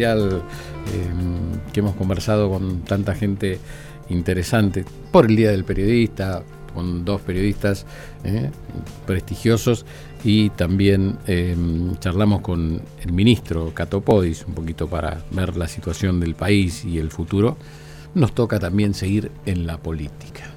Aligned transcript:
Eh, 0.00 0.20
que 1.72 1.80
hemos 1.80 1.94
conversado 1.94 2.50
con 2.50 2.80
tanta 2.80 3.14
gente 3.14 3.60
interesante 4.08 4.84
por 5.12 5.26
el 5.26 5.36
Día 5.36 5.50
del 5.50 5.64
Periodista, 5.64 6.42
con 6.74 7.04
dos 7.04 7.20
periodistas 7.20 7.86
eh, 8.24 8.50
prestigiosos 9.06 9.86
y 10.24 10.50
también 10.50 11.18
eh, 11.28 11.56
charlamos 12.00 12.40
con 12.40 12.82
el 13.02 13.12
ministro 13.12 13.72
Catopodis 13.72 14.44
un 14.46 14.54
poquito 14.54 14.88
para 14.88 15.22
ver 15.30 15.56
la 15.56 15.68
situación 15.68 16.18
del 16.18 16.34
país 16.34 16.84
y 16.84 16.98
el 16.98 17.10
futuro. 17.10 17.56
Nos 18.14 18.34
toca 18.34 18.58
también 18.58 18.94
seguir 18.94 19.30
en 19.46 19.66
la 19.66 19.78
política 19.78 20.50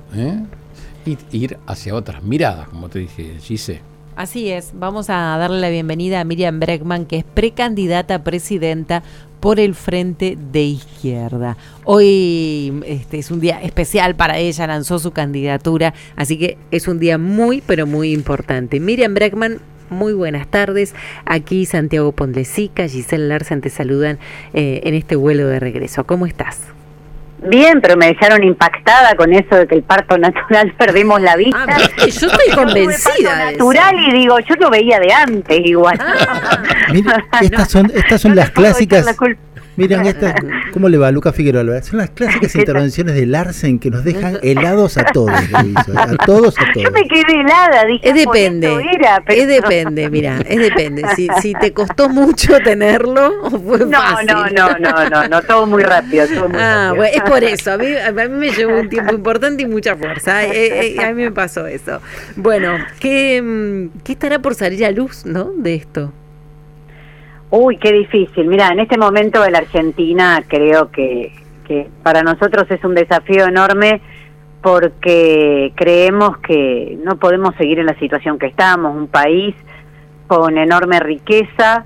y 1.06 1.18
ir 1.32 1.58
hacia 1.68 1.94
otras 1.94 2.24
miradas, 2.24 2.70
como 2.70 2.90
te 2.90 3.00
dije, 3.00 3.38
Gise. 3.40 3.82
Así 4.18 4.50
es, 4.50 4.72
vamos 4.74 5.12
a 5.12 5.38
darle 5.38 5.60
la 5.60 5.70
bienvenida 5.70 6.20
a 6.20 6.24
Miriam 6.24 6.60
Breckman, 6.60 7.06
que 7.06 7.18
es 7.18 7.24
precandidata 7.24 8.16
a 8.16 8.24
presidenta 8.24 9.04
por 9.40 9.60
el 9.60 9.76
Frente 9.76 10.38
de 10.52 10.64
Izquierda. 10.64 11.58
Hoy 11.84 12.82
este, 12.86 13.20
es 13.20 13.32
un 13.32 13.40
día 13.40 13.62
especial 13.62 14.16
para 14.16 14.38
ella, 14.38 14.68
lanzó 14.68 15.00
su 15.00 15.12
candidatura, 15.12 15.94
así 16.16 16.38
que 16.38 16.58
es 16.72 16.88
un 16.88 17.00
día 17.00 17.18
muy, 17.18 17.62
pero 17.66 17.86
muy 17.86 18.12
importante. 18.12 18.80
Miriam 18.80 19.14
Breckman, 19.14 19.60
muy 19.90 20.14
buenas 20.14 20.48
tardes. 20.48 20.94
Aquí 21.26 21.66
Santiago 21.66 22.12
Pondlesica, 22.12 22.88
Giselle 22.88 23.28
Larsen 23.28 23.62
te 23.62 23.70
saludan 23.70 24.20
eh, 24.54 24.82
en 24.84 24.94
este 24.94 25.16
vuelo 25.16 25.48
de 25.48 25.60
regreso. 25.60 26.06
¿Cómo 26.06 26.26
estás? 26.26 26.60
Bien, 27.50 27.82
pero 27.82 27.98
me 27.98 28.08
dejaron 28.08 28.44
impactada 28.44 29.16
con 29.16 29.34
eso 29.34 29.56
de 29.56 29.68
que 29.68 29.76
el 29.76 29.84
parto 29.84 30.18
natural 30.18 30.74
perdimos 30.78 31.22
la 31.22 31.36
vista. 31.36 31.66
Ah, 31.68 31.78
yo 32.00 32.28
estoy 32.28 32.56
convencida. 32.56 33.52
natural 33.52 33.96
y 34.00 34.12
digo, 34.12 34.40
yo 34.40 34.56
lo 34.56 34.70
veía 34.70 35.00
de 35.00 35.14
antes 35.14 35.60
igual. 35.64 35.98
Ah. 36.00 36.64
estas 37.42 37.70
son, 37.70 37.92
estas 37.94 38.22
son 38.22 38.36
las 38.36 38.52
clásicas. 38.52 39.06
Miren, 39.78 40.02
esta, 40.06 40.36
¿cómo 40.74 40.90
le 40.90 40.98
va 40.98 41.12
Lucas 41.12 41.36
Figueroa? 41.36 41.82
Son 41.84 42.00
las 42.00 42.10
clásicas 42.10 42.54
intervenciones 42.56 43.16
de 43.16 43.26
Larsen 43.26 43.80
que 43.80 43.92
nos 43.92 44.04
dejan 44.04 44.40
helados 44.42 44.98
a 44.98 45.06
todos, 45.06 45.32
a 45.54 46.16
todos, 46.26 46.56
a 46.58 46.74
todos. 46.74 46.84
Yo 46.84 46.92
me 46.92 47.08
quedé 47.08 47.42
helada, 47.42 47.86
dije, 47.86 48.10
es 48.10 48.16
depende, 48.16 48.76
es 49.28 49.48
depende, 49.48 50.10
mira, 50.10 50.40
es 50.46 50.60
depende. 50.60 51.04
Si, 51.16 51.28
si 51.42 51.54
te 51.54 51.72
costó 51.72 52.10
mucho 52.10 52.58
tenerlo 52.60 53.44
o 53.44 53.50
fue 53.52 53.80
no, 53.86 54.02
fácil. 54.02 54.28
No, 54.28 54.50
no, 54.50 54.80
no, 54.80 55.10
no, 55.10 55.28
no, 55.28 55.42
todo 55.44 55.66
muy 55.68 55.84
rápido. 55.84 56.28
Todo 56.28 56.50
muy 56.50 56.60
ah, 56.60 56.94
bueno, 56.96 57.14
es 57.16 57.22
por 57.22 57.44
eso, 57.44 57.74
a 57.74 57.78
mí, 57.78 57.88
a 57.96 58.12
mí 58.12 58.30
me 58.30 58.50
llevó 58.50 58.80
un 58.80 58.90
tiempo 58.90 59.14
importante 59.14 59.64
y 59.64 59.68
mucha 59.68 59.96
fuerza, 59.96 60.44
eh, 60.44 60.96
eh, 60.96 61.06
a 61.06 61.14
mí 61.14 61.24
me 61.24 61.32
pasó 61.32 61.68
eso. 61.68 62.02
Bueno, 62.36 62.78
¿qué, 63.00 63.42
mm, 63.42 64.00
¿qué 64.04 64.14
estará 64.14 64.40
por 64.40 64.56
salir 64.56 64.84
a 64.86 64.92
luz, 64.92 65.26
no, 65.26 65.52
de 65.56 65.76
esto? 65.76 66.12
Uy, 67.50 67.78
qué 67.78 67.94
difícil. 67.94 68.48
Mira, 68.48 68.70
en 68.70 68.80
este 68.80 68.98
momento 68.98 69.42
de 69.42 69.52
la 69.52 69.60
Argentina 69.60 70.44
creo 70.48 70.92
que, 70.92 71.32
que 71.66 71.90
para 72.04 72.22
nosotros 72.22 72.70
es 72.70 72.84
un 72.84 72.94
desafío 72.94 73.46
enorme 73.46 74.02
porque 74.62 75.72
creemos 75.76 76.38
que 76.40 76.98
no 77.04 77.18
podemos 77.18 77.56
seguir 77.56 77.80
en 77.80 77.86
la 77.86 77.98
situación 78.00 78.38
que 78.38 78.48
estamos, 78.48 78.96
un 78.96 79.08
país 79.08 79.56
con 80.28 80.58
enorme 80.58 81.00
riqueza, 81.00 81.86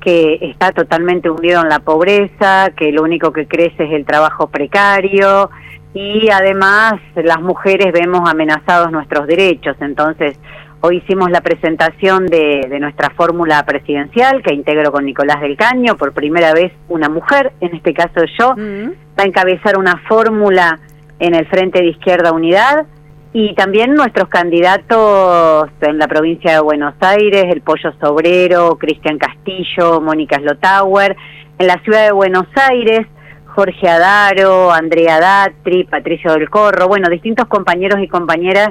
que 0.00 0.38
está 0.42 0.72
totalmente 0.72 1.30
hundido 1.30 1.62
en 1.62 1.68
la 1.68 1.78
pobreza, 1.78 2.70
que 2.76 2.92
lo 2.92 3.02
único 3.02 3.32
que 3.32 3.46
crece 3.46 3.84
es 3.84 3.92
el 3.92 4.04
trabajo 4.04 4.48
precario 4.48 5.50
y 5.94 6.28
además 6.30 6.94
las 7.16 7.40
mujeres 7.40 7.92
vemos 7.92 8.28
amenazados 8.28 8.92
nuestros 8.92 9.26
derechos. 9.26 9.76
Entonces, 9.80 10.38
Hoy 10.82 10.96
hicimos 10.96 11.30
la 11.30 11.42
presentación 11.42 12.26
de, 12.26 12.78
nuestra 12.80 13.10
fórmula 13.10 13.62
presidencial 13.66 14.42
que 14.42 14.54
integro 14.54 14.90
con 14.90 15.04
Nicolás 15.04 15.42
del 15.42 15.54
Caño, 15.54 15.98
por 15.98 16.14
primera 16.14 16.54
vez 16.54 16.72
una 16.88 17.10
mujer, 17.10 17.52
en 17.60 17.74
este 17.74 17.92
caso 17.92 18.24
yo, 18.38 18.54
mm. 18.56 18.88
va 19.18 19.24
a 19.24 19.26
encabezar 19.26 19.76
una 19.76 19.98
fórmula 20.08 20.80
en 21.18 21.34
el 21.34 21.46
Frente 21.48 21.80
de 21.80 21.88
Izquierda 21.88 22.32
Unidad 22.32 22.86
y 23.34 23.54
también 23.56 23.94
nuestros 23.94 24.30
candidatos 24.30 25.68
en 25.82 25.98
la 25.98 26.08
provincia 26.08 26.54
de 26.54 26.60
Buenos 26.60 26.94
Aires, 27.00 27.44
el 27.50 27.60
Pollo 27.60 27.92
Sobrero, 28.00 28.78
Cristian 28.78 29.18
Castillo, 29.18 30.00
Mónica 30.00 30.38
Slotauer, 30.38 31.14
en 31.58 31.66
la 31.66 31.78
ciudad 31.84 32.06
de 32.06 32.12
Buenos 32.12 32.46
Aires, 32.54 33.06
Jorge 33.54 33.86
Adaro, 33.86 34.72
Andrea 34.72 35.20
Datri, 35.20 35.84
Patricio 35.84 36.32
del 36.32 36.48
Corro, 36.48 36.88
bueno, 36.88 37.10
distintos 37.10 37.46
compañeros 37.48 38.00
y 38.00 38.08
compañeras 38.08 38.70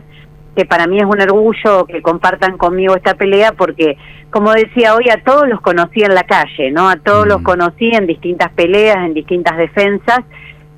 que 0.56 0.66
para 0.66 0.88
mí 0.88 0.98
es 0.98 1.06
un 1.06 1.22
orgullo 1.22 1.86
que 1.86 2.02
compartan 2.02 2.58
conmigo 2.58 2.96
esta 2.96 3.14
pelea 3.14 3.54
porque, 3.54 3.98
como 4.30 4.52
decía 4.52 4.96
hoy, 4.96 5.10
a 5.10 5.24
todos 5.24 5.48
los 5.48 5.62
conocí 5.62 6.02
en 6.02 6.14
la 6.14 6.24
calle, 6.24 6.72
¿no? 6.72 6.90
A 6.90 6.98
todos 6.98 7.28
los 7.28 7.42
mm. 7.42 7.44
conocí 7.44 7.90
en 7.94 8.08
distintas 8.08 8.52
peleas, 8.54 8.98
en 8.98 9.14
distintas 9.14 9.58
defensas 9.58 10.20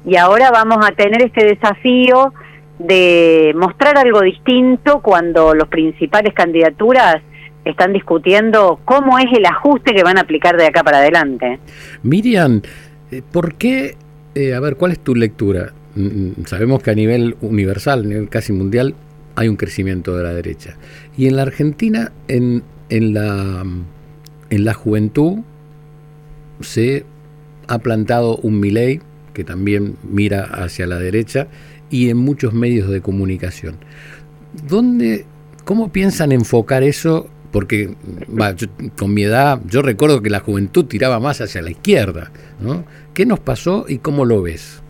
y 0.05 0.17
ahora 0.17 0.51
vamos 0.51 0.77
a 0.85 0.91
tener 0.91 1.21
este 1.21 1.45
desafío 1.45 2.33
de 2.79 3.53
mostrar 3.55 3.97
algo 3.97 4.21
distinto 4.21 5.01
cuando 5.01 5.53
los 5.53 5.67
principales 5.67 6.33
candidaturas 6.33 7.17
están 7.65 7.93
discutiendo 7.93 8.79
cómo 8.85 9.19
es 9.19 9.25
el 9.35 9.45
ajuste 9.45 9.93
que 9.93 10.03
van 10.03 10.17
a 10.17 10.21
aplicar 10.21 10.57
de 10.57 10.65
acá 10.65 10.83
para 10.83 10.97
adelante. 10.97 11.59
Miriam, 12.01 12.61
eh, 13.11 13.21
¿por 13.31 13.53
qué, 13.55 13.95
eh, 14.33 14.55
a 14.55 14.59
ver, 14.59 14.77
cuál 14.77 14.93
es 14.93 14.99
tu 14.99 15.13
lectura? 15.13 15.73
Mm, 15.95 16.05
mm, 16.05 16.45
sabemos 16.45 16.81
que 16.81 16.89
a 16.89 16.95
nivel 16.95 17.35
universal, 17.41 17.99
a 17.99 18.03
nivel 18.03 18.29
casi 18.29 18.51
mundial, 18.53 18.95
hay 19.35 19.47
un 19.47 19.55
crecimiento 19.55 20.15
de 20.15 20.23
la 20.23 20.33
derecha. 20.33 20.77
Y 21.17 21.27
en 21.27 21.35
la 21.35 21.43
Argentina, 21.43 22.11
en, 22.27 22.63
en, 22.89 23.13
la, 23.13 23.65
en 24.49 24.65
la 24.65 24.73
juventud, 24.73 25.39
se 26.61 27.05
ha 27.67 27.79
plantado 27.79 28.37
un 28.37 28.59
Milei 28.59 29.01
que 29.33 29.43
también 29.43 29.95
mira 30.03 30.43
hacia 30.43 30.87
la 30.87 30.99
derecha 30.99 31.47
y 31.89 32.09
en 32.09 32.17
muchos 32.17 32.53
medios 32.53 32.89
de 32.89 33.01
comunicación. 33.01 33.77
¿Dónde, 34.67 35.25
¿Cómo 35.63 35.91
piensan 35.91 36.31
enfocar 36.31 36.83
eso? 36.83 37.29
Porque 37.51 37.95
con 38.97 39.13
mi 39.13 39.23
edad, 39.23 39.61
yo 39.67 39.81
recuerdo 39.81 40.21
que 40.21 40.29
la 40.29 40.39
juventud 40.39 40.85
tiraba 40.85 41.19
más 41.19 41.41
hacia 41.41 41.61
la 41.61 41.71
izquierda. 41.71 42.31
¿no? 42.59 42.85
¿Qué 43.13 43.25
nos 43.25 43.39
pasó 43.39 43.85
y 43.87 43.97
cómo 43.99 44.25
lo 44.25 44.41
ves? 44.41 44.80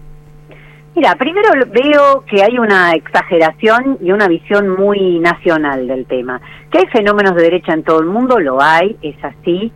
Mira, 0.94 1.16
primero 1.16 1.50
veo 1.68 2.26
que 2.26 2.44
hay 2.44 2.58
una 2.60 2.92
exageración 2.92 3.98
y 4.02 4.12
una 4.12 4.28
visión 4.28 4.68
muy 4.70 5.20
nacional 5.20 5.88
del 5.88 6.06
tema. 6.06 6.42
Que 6.70 6.80
hay 6.80 6.88
fenómenos 6.88 7.34
de 7.36 7.44
derecha 7.44 7.74
en 7.74 7.84
todo 7.84 8.02
el 8.02 8.08
mundo, 8.08 8.40
lo 8.40 8.62
hay, 8.62 8.98
es 9.02 9.16
así, 9.24 9.72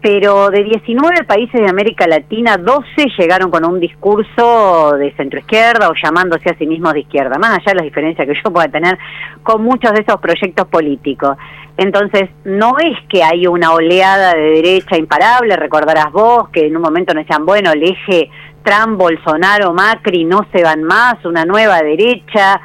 pero 0.00 0.50
de 0.50 0.62
19 0.62 1.24
países 1.24 1.60
de 1.60 1.68
América 1.68 2.06
Latina, 2.06 2.56
12 2.56 2.86
llegaron 3.18 3.50
con 3.50 3.64
un 3.64 3.80
discurso 3.80 4.96
de 4.96 5.12
centroizquierda 5.16 5.88
o 5.88 5.94
llamándose 5.94 6.48
a 6.48 6.56
sí 6.56 6.66
mismos 6.66 6.94
de 6.94 7.00
izquierda, 7.00 7.38
más 7.38 7.50
allá 7.50 7.72
de 7.72 7.74
las 7.74 7.84
diferencias 7.84 8.26
que 8.26 8.34
yo 8.34 8.52
pueda 8.52 8.68
tener 8.68 8.96
con 9.42 9.62
muchos 9.62 9.92
de 9.92 10.02
esos 10.02 10.20
proyectos 10.20 10.68
políticos. 10.68 11.36
Entonces, 11.76 12.30
no 12.44 12.78
es 12.78 12.96
que 13.08 13.22
hay 13.22 13.46
una 13.46 13.72
oleada 13.72 14.34
de 14.34 14.62
derecha 14.62 14.96
imparable, 14.96 15.56
recordarás 15.56 16.10
vos 16.12 16.48
que 16.50 16.66
en 16.66 16.76
un 16.76 16.82
momento 16.82 17.12
nos 17.12 17.24
decían, 17.26 17.44
bueno, 17.44 17.72
el 17.72 17.82
eje 17.82 18.30
Trump, 18.66 18.98
Bolsonaro, 18.98 19.72
Macri 19.72 20.24
no 20.24 20.44
se 20.52 20.64
van 20.64 20.82
más, 20.82 21.24
una 21.24 21.44
nueva 21.44 21.78
derecha. 21.82 22.60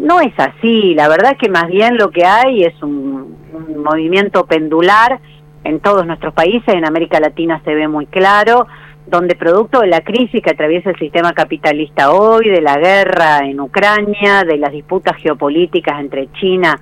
No 0.00 0.20
es 0.20 0.32
así, 0.36 0.92
la 0.94 1.08
verdad 1.08 1.32
es 1.32 1.38
que 1.38 1.48
más 1.48 1.68
bien 1.68 1.96
lo 1.96 2.10
que 2.10 2.24
hay 2.24 2.64
es 2.64 2.82
un, 2.82 3.36
movimiento 3.76 4.44
pendular 4.44 5.20
en 5.62 5.78
todos 5.80 6.04
nuestros 6.04 6.34
países, 6.34 6.74
en 6.74 6.84
América 6.84 7.20
Latina 7.20 7.62
se 7.64 7.74
ve 7.74 7.86
muy 7.86 8.06
claro, 8.06 8.66
donde 9.06 9.36
producto 9.36 9.80
de 9.80 9.86
la 9.86 10.00
crisis 10.00 10.42
que 10.42 10.50
atraviesa 10.50 10.90
el 10.90 10.98
sistema 10.98 11.32
capitalista 11.32 12.10
hoy, 12.10 12.50
de 12.50 12.60
la 12.60 12.76
guerra 12.76 13.38
en 13.44 13.60
Ucrania, 13.60 14.42
de 14.42 14.58
las 14.58 14.72
disputas 14.72 15.16
geopolíticas 15.16 16.00
entre 16.00 16.30
China 16.32 16.78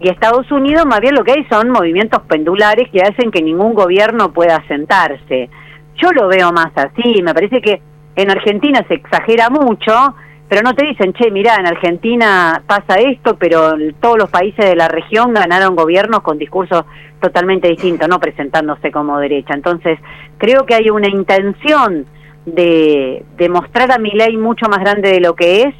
y 0.00 0.08
Estados 0.08 0.50
Unidos, 0.50 0.84
más 0.84 1.00
bien 1.00 1.14
lo 1.14 1.22
que 1.22 1.32
hay 1.32 1.44
son 1.48 1.70
movimientos 1.70 2.22
pendulares 2.22 2.90
que 2.90 3.02
hacen 3.02 3.30
que 3.30 3.40
ningún 3.40 3.72
gobierno 3.72 4.32
pueda 4.32 4.62
sentarse. 4.66 5.48
Yo 5.96 6.10
lo 6.12 6.26
veo 6.26 6.52
más 6.52 6.72
así, 6.74 7.22
me 7.22 7.32
parece 7.32 7.60
que 7.60 7.80
en 8.22 8.30
Argentina 8.30 8.84
se 8.88 8.94
exagera 8.94 9.50
mucho 9.50 10.14
pero 10.50 10.62
no 10.62 10.74
te 10.74 10.84
dicen, 10.84 11.12
che, 11.12 11.30
mirá, 11.30 11.54
en 11.60 11.68
Argentina 11.68 12.60
pasa 12.66 12.96
esto, 12.96 13.36
pero 13.36 13.70
todos 14.00 14.18
los 14.18 14.28
países 14.30 14.64
de 14.64 14.74
la 14.74 14.88
región 14.88 15.32
ganaron 15.32 15.76
gobiernos 15.76 16.22
con 16.22 16.38
discursos 16.38 16.86
totalmente 17.20 17.68
distintos, 17.68 18.08
no 18.08 18.18
presentándose 18.18 18.90
como 18.90 19.16
derecha. 19.20 19.54
Entonces, 19.54 20.00
creo 20.38 20.66
que 20.66 20.74
hay 20.74 20.90
una 20.90 21.06
intención 21.06 22.04
de, 22.46 23.24
de 23.36 23.48
mostrar 23.48 23.92
a 23.92 23.98
mi 23.98 24.10
ley 24.10 24.36
mucho 24.36 24.66
más 24.68 24.80
grande 24.80 25.12
de 25.12 25.20
lo 25.20 25.36
que 25.36 25.62
es, 25.62 25.74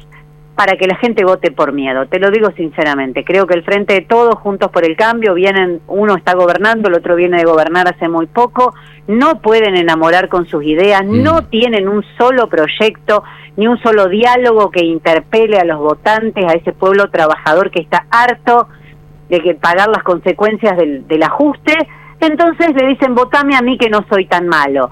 para 0.61 0.77
que 0.77 0.85
la 0.85 0.95
gente 0.97 1.25
vote 1.25 1.49
por 1.49 1.71
miedo. 1.71 2.05
Te 2.05 2.19
lo 2.19 2.29
digo 2.29 2.51
sinceramente. 2.55 3.23
Creo 3.23 3.47
que 3.47 3.55
el 3.55 3.63
frente 3.63 3.95
de 3.95 4.01
todos, 4.01 4.35
juntos 4.35 4.69
por 4.69 4.85
el 4.85 4.95
cambio, 4.95 5.33
vienen, 5.33 5.81
uno 5.87 6.15
está 6.15 6.35
gobernando, 6.35 6.87
el 6.87 6.93
otro 6.93 7.15
viene 7.15 7.37
de 7.37 7.45
gobernar 7.45 7.87
hace 7.87 8.07
muy 8.07 8.27
poco, 8.27 8.75
no 9.07 9.41
pueden 9.41 9.75
enamorar 9.75 10.29
con 10.29 10.45
sus 10.45 10.63
ideas, 10.63 11.03
mm. 11.03 11.23
no 11.23 11.45
tienen 11.45 11.87
un 11.87 12.03
solo 12.15 12.47
proyecto, 12.47 13.23
ni 13.57 13.65
un 13.65 13.79
solo 13.79 14.07
diálogo 14.07 14.69
que 14.69 14.85
interpele 14.85 15.57
a 15.57 15.65
los 15.65 15.79
votantes, 15.79 16.45
a 16.45 16.53
ese 16.53 16.73
pueblo 16.73 17.09
trabajador 17.09 17.71
que 17.71 17.81
está 17.81 18.05
harto 18.11 18.67
de 19.29 19.39
que 19.39 19.55
pagar 19.55 19.89
las 19.89 20.03
consecuencias 20.03 20.77
del, 20.77 21.07
del 21.07 21.23
ajuste. 21.23 21.73
Entonces 22.19 22.75
le 22.75 22.85
dicen, 22.85 23.15
votame 23.15 23.55
a 23.55 23.63
mí 23.63 23.79
que 23.79 23.89
no 23.89 24.05
soy 24.07 24.27
tan 24.27 24.47
malo 24.47 24.91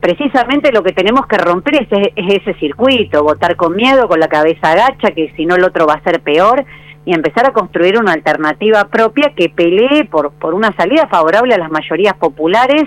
precisamente 0.00 0.72
lo 0.72 0.82
que 0.82 0.92
tenemos 0.92 1.26
que 1.26 1.38
romper 1.38 1.74
es, 1.82 1.88
ese 2.16 2.54
circuito, 2.54 3.22
votar 3.22 3.56
con 3.56 3.74
miedo, 3.74 4.08
con 4.08 4.20
la 4.20 4.28
cabeza 4.28 4.72
agacha, 4.72 5.10
que 5.12 5.32
si 5.36 5.46
no 5.46 5.56
el 5.56 5.64
otro 5.64 5.86
va 5.86 5.94
a 5.94 6.02
ser 6.02 6.20
peor, 6.20 6.64
y 7.04 7.14
empezar 7.14 7.46
a 7.46 7.52
construir 7.52 7.98
una 7.98 8.12
alternativa 8.12 8.84
propia 8.84 9.32
que 9.34 9.48
pelee 9.48 10.04
por, 10.04 10.32
por 10.32 10.54
una 10.54 10.72
salida 10.76 11.06
favorable 11.06 11.54
a 11.54 11.58
las 11.58 11.70
mayorías 11.70 12.14
populares 12.14 12.84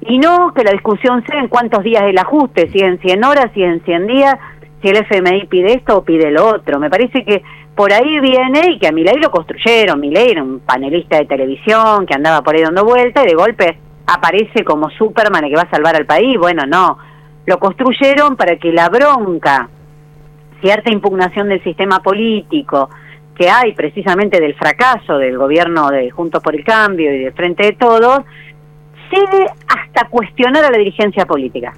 y 0.00 0.18
no 0.18 0.54
que 0.54 0.64
la 0.64 0.72
discusión 0.72 1.22
sea 1.26 1.40
en 1.40 1.48
cuántos 1.48 1.84
días 1.84 2.04
el 2.04 2.16
ajuste, 2.16 2.70
si 2.70 2.78
en 2.78 2.98
100 2.98 3.22
horas, 3.22 3.50
si 3.52 3.62
en 3.62 3.84
100 3.84 4.06
días, 4.06 4.34
si 4.80 4.88
el 4.88 4.96
FMI 4.96 5.46
pide 5.46 5.74
esto 5.74 5.98
o 5.98 6.04
pide 6.04 6.30
lo 6.30 6.46
otro. 6.46 6.78
Me 6.78 6.88
parece 6.88 7.22
que 7.22 7.42
por 7.74 7.92
ahí 7.92 8.18
viene 8.20 8.72
y 8.72 8.78
que 8.78 8.88
a 8.88 8.92
Milei 8.92 9.18
lo 9.18 9.30
construyeron. 9.30 10.00
Milei 10.00 10.30
era 10.30 10.42
un 10.42 10.60
panelista 10.60 11.18
de 11.18 11.26
televisión 11.26 12.06
que 12.06 12.14
andaba 12.14 12.42
por 12.42 12.54
ahí 12.54 12.62
dando 12.62 12.84
vuelta 12.84 13.22
y 13.22 13.26
de 13.26 13.34
golpe 13.34 13.78
aparece 14.12 14.64
como 14.64 14.90
Superman 14.90 15.48
que 15.48 15.56
va 15.56 15.62
a 15.62 15.70
salvar 15.70 15.96
al 15.96 16.06
país. 16.06 16.38
Bueno, 16.38 16.64
no. 16.66 16.98
Lo 17.46 17.58
construyeron 17.58 18.36
para 18.36 18.56
que 18.56 18.72
la 18.72 18.88
bronca, 18.88 19.68
cierta 20.60 20.92
impugnación 20.92 21.48
del 21.48 21.62
sistema 21.62 22.00
político 22.00 22.90
que 23.34 23.48
hay 23.48 23.72
precisamente 23.72 24.38
del 24.38 24.54
fracaso 24.54 25.16
del 25.16 25.38
gobierno 25.38 25.88
de 25.88 26.10
Juntos 26.10 26.42
por 26.42 26.54
el 26.54 26.62
Cambio 26.62 27.14
y 27.14 27.24
de 27.24 27.32
Frente 27.32 27.64
de 27.64 27.72
Todos, 27.72 28.20
llegue 29.10 29.46
hasta 29.66 30.08
cuestionar 30.08 30.64
a 30.64 30.70
la 30.70 30.76
dirigencia 30.76 31.24
política. 31.24 31.72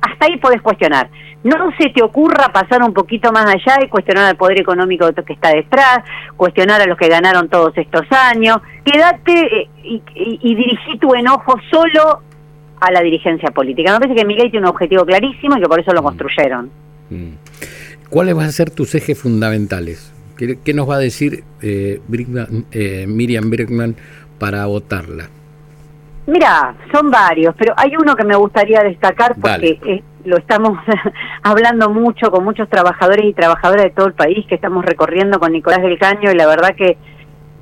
Hasta 0.00 0.26
ahí 0.26 0.38
podés 0.38 0.60
cuestionar 0.60 1.08
no 1.44 1.70
se 1.78 1.90
te 1.90 2.02
ocurra 2.02 2.50
pasar 2.52 2.82
un 2.82 2.94
poquito 2.94 3.30
más 3.30 3.46
allá 3.46 3.84
y 3.84 3.88
cuestionar 3.88 4.24
al 4.24 4.36
poder 4.36 4.60
económico 4.60 5.12
que 5.12 5.34
está 5.34 5.50
detrás, 5.50 5.98
cuestionar 6.36 6.80
a 6.80 6.86
los 6.86 6.98
que 6.98 7.08
ganaron 7.08 7.48
todos 7.48 7.76
estos 7.76 8.06
años, 8.10 8.58
quédate 8.84 9.60
eh, 9.60 9.68
y, 9.84 10.02
y, 10.14 10.54
dirigí 10.54 10.98
tu 10.98 11.14
enojo 11.14 11.54
solo 11.70 12.22
a 12.80 12.90
la 12.90 13.02
dirigencia 13.02 13.50
política. 13.50 13.92
Me 13.92 14.00
parece 14.00 14.20
que 14.20 14.26
Miguel 14.26 14.50
tiene 14.50 14.66
un 14.66 14.70
objetivo 14.70 15.04
clarísimo 15.04 15.56
y 15.56 15.60
que 15.60 15.68
por 15.68 15.78
eso 15.78 15.92
lo 15.92 16.00
mm. 16.00 16.04
construyeron. 16.04 16.70
Mm. 17.10 17.28
¿Cuáles 18.08 18.34
van 18.34 18.46
a 18.46 18.52
ser 18.52 18.70
tus 18.70 18.94
ejes 18.94 19.18
fundamentales? 19.18 20.12
¿Qué, 20.36 20.74
nos 20.74 20.88
va 20.88 20.96
a 20.96 20.98
decir 20.98 21.44
eh, 21.62 22.00
eh, 22.72 23.06
Miriam 23.06 23.50
Bergman 23.50 23.94
para 24.38 24.66
votarla? 24.66 25.28
Mira, 26.26 26.74
son 26.90 27.10
varios, 27.10 27.54
pero 27.56 27.74
hay 27.76 27.92
uno 27.96 28.16
que 28.16 28.24
me 28.24 28.34
gustaría 28.34 28.82
destacar 28.82 29.36
porque 29.40 30.02
lo 30.24 30.36
estamos 30.36 30.78
hablando 31.42 31.90
mucho 31.90 32.30
con 32.30 32.44
muchos 32.44 32.68
trabajadores 32.68 33.24
y 33.26 33.32
trabajadoras 33.32 33.84
de 33.84 33.90
todo 33.90 34.06
el 34.06 34.14
país 34.14 34.46
que 34.46 34.54
estamos 34.54 34.84
recorriendo 34.84 35.38
con 35.38 35.52
Nicolás 35.52 35.82
del 35.82 35.98
Caño 35.98 36.30
y 36.30 36.34
la 36.34 36.46
verdad 36.46 36.74
que, 36.76 36.96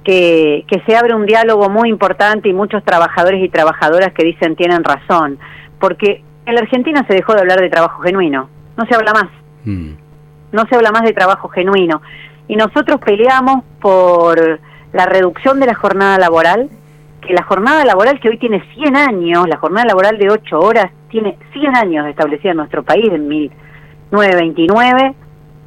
que, 0.04 0.64
que 0.68 0.82
se 0.86 0.96
abre 0.96 1.14
un 1.14 1.26
diálogo 1.26 1.68
muy 1.68 1.88
importante 1.88 2.48
y 2.48 2.52
muchos 2.52 2.84
trabajadores 2.84 3.42
y 3.42 3.48
trabajadoras 3.48 4.12
que 4.12 4.24
dicen 4.24 4.56
tienen 4.56 4.84
razón, 4.84 5.38
porque 5.78 6.22
en 6.46 6.54
la 6.54 6.60
Argentina 6.60 7.04
se 7.06 7.14
dejó 7.14 7.34
de 7.34 7.40
hablar 7.40 7.60
de 7.60 7.70
trabajo 7.70 8.02
genuino, 8.02 8.48
no 8.76 8.86
se 8.86 8.94
habla 8.94 9.12
más, 9.12 9.28
mm. 9.64 9.92
no 10.52 10.66
se 10.66 10.76
habla 10.76 10.92
más 10.92 11.02
de 11.02 11.12
trabajo 11.12 11.48
genuino 11.48 12.00
y 12.48 12.56
nosotros 12.56 13.00
peleamos 13.00 13.64
por 13.80 14.60
la 14.92 15.06
reducción 15.06 15.60
de 15.60 15.66
la 15.66 15.74
jornada 15.74 16.18
laboral, 16.18 16.68
que 17.26 17.32
la 17.32 17.44
jornada 17.44 17.84
laboral 17.84 18.20
que 18.20 18.28
hoy 18.28 18.38
tiene 18.38 18.62
100 18.74 18.96
años, 18.96 19.48
la 19.48 19.56
jornada 19.56 19.86
laboral 19.86 20.18
de 20.18 20.30
8 20.30 20.58
horas, 20.58 20.90
tiene 21.08 21.38
100 21.52 21.76
años 21.76 22.06
establecida 22.06 22.50
en 22.50 22.58
nuestro 22.58 22.82
país, 22.82 23.08
en 23.10 23.28
1929, 23.28 25.14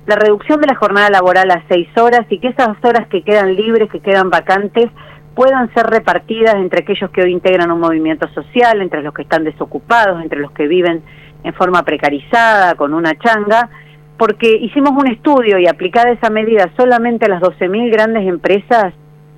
la 0.06 0.16
reducción 0.16 0.62
de 0.62 0.68
la 0.68 0.76
jornada 0.76 1.10
laboral 1.10 1.50
a 1.52 1.64
6 1.68 1.98
horas 1.98 2.26
y 2.30 2.40
que 2.40 2.50
esas 2.50 2.78
horas 2.84 3.08
que 3.08 3.24
quedan 3.24 3.56
libres, 3.56 3.90
que 3.90 4.02
quedan 4.02 4.30
vacantes, 4.30 4.90
puedan 5.34 5.74
ser 5.74 5.88
repartidas 5.88 6.56
entre 6.56 6.84
aquellos 6.84 7.10
que 7.10 7.22
hoy 7.22 7.32
integran 7.32 7.72
un 7.72 7.80
movimiento 7.80 8.28
social, 8.30 8.82
entre 8.82 9.02
los 9.02 9.14
que 9.14 9.24
están 9.24 9.44
desocupados, 9.44 10.22
entre 10.22 10.40
los 10.40 10.52
que 10.52 10.68
viven 10.68 11.04
en 11.44 11.54
forma 11.54 11.84
precarizada, 11.84 12.76
con 12.76 12.94
una 12.94 13.16
changa, 13.16 13.70
porque 14.18 14.56
hicimos 14.56 14.92
un 14.92 15.08
estudio 15.08 15.60
y 15.60 15.68
aplicada 15.68 16.12
esa 16.12 16.30
medida 16.30 16.70
solamente 16.78 17.26
a 17.26 17.30
las 17.30 17.42
12.000 17.42 17.92
grandes 17.92 18.28
empresas, 18.28 18.94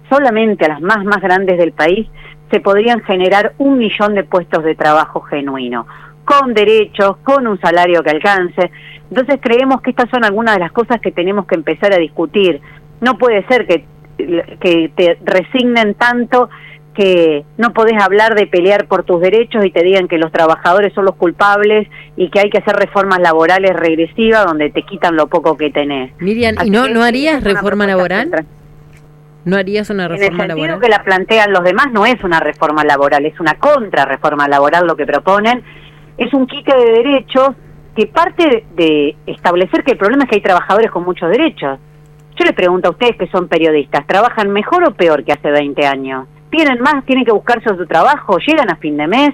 solamente 0.09 0.65
a 0.65 0.69
las 0.69 0.81
más, 0.81 1.03
más 1.03 1.21
grandes 1.21 1.57
del 1.57 1.71
país, 1.71 2.07
se 2.51 2.59
podrían 2.59 3.01
generar 3.01 3.53
un 3.57 3.77
millón 3.77 4.15
de 4.15 4.23
puestos 4.23 4.63
de 4.63 4.75
trabajo 4.75 5.21
genuino, 5.21 5.85
con 6.25 6.53
derechos, 6.53 7.17
con 7.23 7.47
un 7.47 7.59
salario 7.59 8.03
que 8.03 8.11
alcance. 8.11 8.71
Entonces 9.09 9.39
creemos 9.41 9.81
que 9.81 9.91
estas 9.91 10.09
son 10.09 10.23
algunas 10.23 10.55
de 10.55 10.61
las 10.61 10.71
cosas 10.71 10.99
que 11.01 11.11
tenemos 11.11 11.45
que 11.45 11.55
empezar 11.55 11.93
a 11.93 11.97
discutir. 11.97 12.61
No 13.01 13.17
puede 13.17 13.45
ser 13.47 13.67
que, 13.67 13.85
que 14.59 14.91
te 14.95 15.17
resignen 15.23 15.93
tanto 15.95 16.49
que 16.97 17.45
no 17.57 17.73
podés 17.73 18.01
hablar 18.01 18.33
de 18.33 18.47
pelear 18.47 18.87
por 18.87 19.03
tus 19.03 19.21
derechos 19.21 19.63
y 19.63 19.69
te 19.69 19.83
digan 19.83 20.07
que 20.07 20.17
los 20.17 20.31
trabajadores 20.31 20.93
son 20.93 21.05
los 21.05 21.15
culpables 21.15 21.87
y 22.15 22.31
que 22.31 22.39
hay 22.39 22.49
que 22.49 22.57
hacer 22.57 22.75
reformas 22.75 23.19
laborales 23.19 23.75
regresivas 23.75 24.45
donde 24.47 24.71
te 24.71 24.81
quitan 24.81 25.15
lo 25.15 25.27
poco 25.27 25.55
que 25.55 25.69
tenés. 25.69 26.11
Miriam, 26.19 26.55
¿y 26.65 26.71
no, 26.71 26.87
no 26.87 27.03
harías 27.03 27.43
reforma 27.43 27.85
laboral? 27.85 28.47
¿No 29.47 29.55
harías 29.55 29.89
una 29.89 30.09
reforma 30.09 30.43
en 30.43 30.51
el 30.51 30.57
laboral? 30.57 30.81
que 30.81 30.89
la 30.89 31.03
plantean 31.05 31.53
los 31.53 31.63
demás 31.63 31.87
no 31.93 32.05
es 32.05 32.21
una 32.21 32.41
reforma 32.41 32.83
laboral, 32.83 33.25
es 33.25 33.39
una 33.39 33.53
contra-reforma 33.53 34.45
laboral 34.49 34.85
lo 34.85 34.97
que 34.97 35.05
proponen. 35.05 35.63
Es 36.17 36.33
un 36.33 36.47
quique 36.47 36.75
de 36.75 36.91
derechos 36.91 37.51
que 37.95 38.07
parte 38.07 38.65
de 38.75 39.15
establecer 39.25 39.85
que 39.85 39.93
el 39.93 39.97
problema 39.97 40.25
es 40.25 40.29
que 40.29 40.35
hay 40.35 40.41
trabajadores 40.41 40.91
con 40.91 41.05
muchos 41.05 41.29
derechos. 41.29 41.79
Yo 42.35 42.43
les 42.43 42.53
pregunto 42.55 42.89
a 42.89 42.91
ustedes 42.91 43.15
que 43.15 43.27
son 43.27 43.47
periodistas, 43.47 44.05
¿trabajan 44.05 44.51
mejor 44.51 44.83
o 44.83 44.93
peor 44.93 45.23
que 45.23 45.31
hace 45.31 45.49
20 45.49 45.87
años? 45.87 46.27
¿Tienen 46.49 46.81
más? 46.81 47.05
¿Tienen 47.05 47.23
que 47.23 47.31
buscarse 47.31 47.69
su 47.69 47.87
trabajo? 47.87 48.39
¿Llegan 48.45 48.69
a 48.69 48.75
fin 48.75 48.97
de 48.97 49.07
mes? 49.07 49.29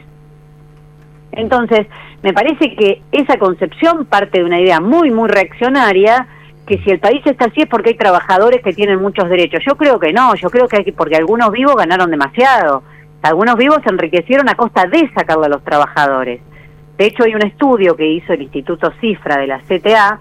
Entonces, 1.31 1.88
me 2.21 2.33
parece 2.33 2.75
que 2.75 3.01
esa 3.12 3.39
concepción 3.39 4.06
parte 4.06 4.40
de 4.40 4.45
una 4.45 4.61
idea 4.61 4.80
muy, 4.80 5.09
muy 5.09 5.28
reaccionaria 5.28 6.28
que 6.65 6.77
si 6.79 6.89
el 6.91 6.99
país 6.99 7.21
está 7.25 7.45
así 7.45 7.61
es 7.61 7.67
porque 7.67 7.89
hay 7.89 7.97
trabajadores 7.97 8.61
que 8.61 8.73
tienen 8.73 9.01
muchos 9.01 9.29
derechos. 9.29 9.63
Yo 9.65 9.75
creo 9.75 9.99
que 9.99 10.13
no, 10.13 10.35
yo 10.35 10.49
creo 10.49 10.67
que 10.67 10.77
hay, 10.77 10.91
porque 10.91 11.15
algunos 11.15 11.51
vivos 11.51 11.75
ganaron 11.75 12.09
demasiado. 12.09 12.83
Algunos 13.21 13.55
vivos 13.57 13.79
se 13.83 13.89
enriquecieron 13.89 14.49
a 14.49 14.55
costa 14.55 14.85
de 14.85 15.09
sacarle 15.13 15.45
a 15.45 15.49
los 15.49 15.63
trabajadores. 15.63 16.41
De 16.97 17.05
hecho, 17.05 17.23
hay 17.23 17.35
un 17.35 17.45
estudio 17.45 17.95
que 17.95 18.07
hizo 18.07 18.33
el 18.33 18.43
Instituto 18.43 18.91
Cifra 19.01 19.37
de 19.37 19.47
la 19.47 19.59
CTA, 19.59 20.19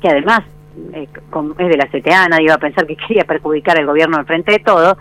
que 0.00 0.08
además 0.08 0.42
eh, 0.94 1.08
es 1.58 1.68
de 1.68 1.76
la 1.76 1.86
CTA, 1.86 2.28
nadie 2.28 2.44
iba 2.44 2.54
a 2.54 2.58
pensar 2.58 2.86
que 2.86 2.96
quería 3.08 3.24
perjudicar 3.24 3.78
al 3.78 3.86
gobierno 3.86 4.16
del 4.16 4.26
Frente 4.26 4.52
de 4.52 4.58
Todos, 4.58 4.96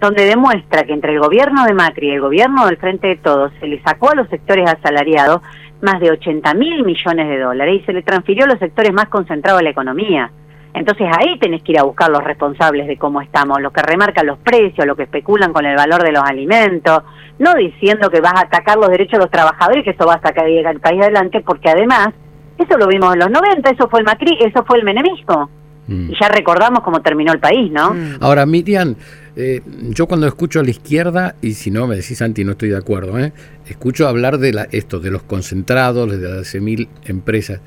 donde 0.00 0.26
demuestra 0.26 0.84
que 0.84 0.92
entre 0.92 1.12
el 1.12 1.20
gobierno 1.20 1.64
de 1.64 1.74
Macri 1.74 2.08
y 2.08 2.12
el 2.12 2.20
gobierno 2.20 2.66
del 2.66 2.76
Frente 2.76 3.08
de 3.08 3.16
Todos 3.16 3.52
se 3.60 3.66
le 3.66 3.80
sacó 3.82 4.10
a 4.10 4.14
los 4.14 4.28
sectores 4.28 4.68
asalariados 4.68 5.42
más 5.82 6.00
de 6.00 6.10
80 6.10 6.54
mil 6.54 6.84
millones 6.84 7.28
de 7.28 7.38
dólares 7.38 7.80
y 7.82 7.84
se 7.84 7.92
le 7.92 8.02
transfirió 8.02 8.44
a 8.44 8.48
los 8.48 8.58
sectores 8.58 8.92
más 8.92 9.08
concentrados 9.08 9.58
de 9.60 9.64
la 9.64 9.70
economía. 9.70 10.30
Entonces 10.74 11.06
ahí 11.18 11.38
tenés 11.38 11.62
que 11.62 11.72
ir 11.72 11.78
a 11.78 11.82
buscar 11.82 12.10
los 12.10 12.24
responsables 12.24 12.86
de 12.86 12.96
cómo 12.96 13.20
estamos, 13.20 13.60
los 13.60 13.72
que 13.72 13.82
remarcan 13.82 14.26
los 14.26 14.38
precios, 14.38 14.86
los 14.86 14.96
que 14.96 15.02
especulan 15.02 15.52
con 15.52 15.66
el 15.66 15.76
valor 15.76 16.02
de 16.02 16.12
los 16.12 16.22
alimentos, 16.22 17.02
no 17.38 17.54
diciendo 17.54 18.08
que 18.08 18.20
vas 18.20 18.34
a 18.34 18.46
atacar 18.46 18.78
los 18.78 18.88
derechos 18.88 19.12
de 19.12 19.24
los 19.24 19.30
trabajadores 19.30 19.82
y 19.82 19.84
que 19.84 19.90
eso 19.90 20.06
va 20.06 20.14
a 20.14 20.22
sacar 20.22 20.48
el 20.48 20.80
país 20.80 21.02
adelante, 21.02 21.42
porque 21.44 21.68
además, 21.68 22.08
eso 22.56 22.78
lo 22.78 22.86
vimos 22.86 23.12
en 23.12 23.20
los 23.20 23.30
90, 23.30 23.70
eso 23.70 23.88
fue 23.88 24.00
el 24.00 24.06
Macri, 24.06 24.38
eso 24.40 24.64
fue 24.64 24.78
el 24.78 24.84
menemismo. 24.84 25.50
Mm. 25.88 26.10
Y 26.12 26.18
ya 26.18 26.28
recordamos 26.28 26.80
cómo 26.82 27.02
terminó 27.02 27.32
el 27.32 27.40
país, 27.40 27.70
¿no? 27.70 27.92
Mm. 27.92 28.16
Ahora, 28.20 28.46
Miriam, 28.46 28.94
eh, 29.34 29.62
yo 29.90 30.06
cuando 30.06 30.26
escucho 30.26 30.60
a 30.60 30.62
la 30.62 30.70
izquierda, 30.70 31.36
y 31.40 31.54
si 31.54 31.70
no 31.70 31.86
me 31.86 31.96
decís 31.96 32.18
Santi, 32.18 32.44
no 32.44 32.52
estoy 32.52 32.70
de 32.70 32.76
acuerdo, 32.76 33.18
¿eh? 33.18 33.32
escucho 33.66 34.06
hablar 34.06 34.38
de 34.38 34.52
la, 34.52 34.68
esto, 34.70 35.00
de 35.00 35.10
los 35.10 35.22
concentrados, 35.22 36.10
de 36.20 36.28
las 36.28 36.54
mil 36.56 36.88
empresas. 37.04 37.60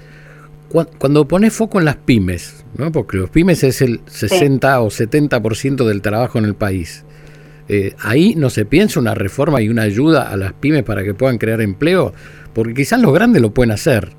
Cuando, 0.98 1.28
pones 1.28 1.54
foco 1.54 1.80
en 1.80 1.86
las 1.86 1.96
pymes, 1.96 2.66
¿no? 2.78 2.92
porque 2.92 3.18
los 3.18 3.30
pymes 3.30 3.64
es 3.64 3.82
el 3.82 4.02
60 4.08 4.82
o 4.82 4.90
70% 4.90 5.86
del 5.86 6.02
trabajo 6.02 6.38
en 6.38 6.46
el 6.46 6.56
país, 6.56 7.06
eh, 7.68 7.94
ahí 8.00 8.36
no 8.36 8.50
se 8.50 8.66
piensa 8.66 9.00
una 9.00 9.16
reforma 9.16 9.62
y 9.62 9.70
una 9.70 9.84
ayuda 9.84 10.30
a 10.30 10.38
las 10.38 10.54
pymes 10.54 10.84
para 10.84 11.04
que 11.04 11.14
puedan 11.14 11.38
crear 11.38 11.62
empleo, 11.62 12.14
porque 12.54 12.74
quizás 12.74 13.00
los 13.00 13.14
grandes 13.14 13.42
lo 13.42 13.54
pueden 13.54 13.72
hacer. 13.72 14.12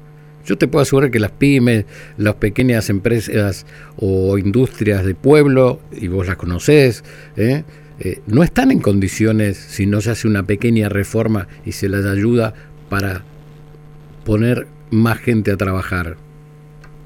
Yo 0.47 0.57
te 0.57 0.69
puedo 0.69 0.83
asegurar 0.83 1.11
que 1.11 1.19
las 1.19 1.33
pymes, 1.33 1.85
las 2.17 2.37
pequeñas 2.37 2.88
empresas 2.88 3.67
o 3.99 4.38
industrias 4.38 5.05
de 5.05 5.15
pueblo, 5.15 5.81
y 5.93 6.09
vos 6.09 6.26
las 6.26 6.37
conocés, 6.37 7.05
¿eh? 7.37 7.65
Eh, 7.99 8.21
no 8.26 8.43
están 8.43 8.71
en 8.71 8.81
condiciones, 8.81 9.57
si 9.57 9.87
no 9.87 10.00
se 10.00 10.11
hace 10.11 10.29
una 10.29 10.43
pequeña 10.43 10.88
reforma 10.88 11.49
y 11.65 11.73
se 11.73 11.88
les 11.88 12.05
ayuda 12.05 12.53
para 12.91 13.23
poner 14.25 14.67
más 14.91 15.19
gente 15.19 15.50
a 15.50 15.57
trabajar. 15.57 16.17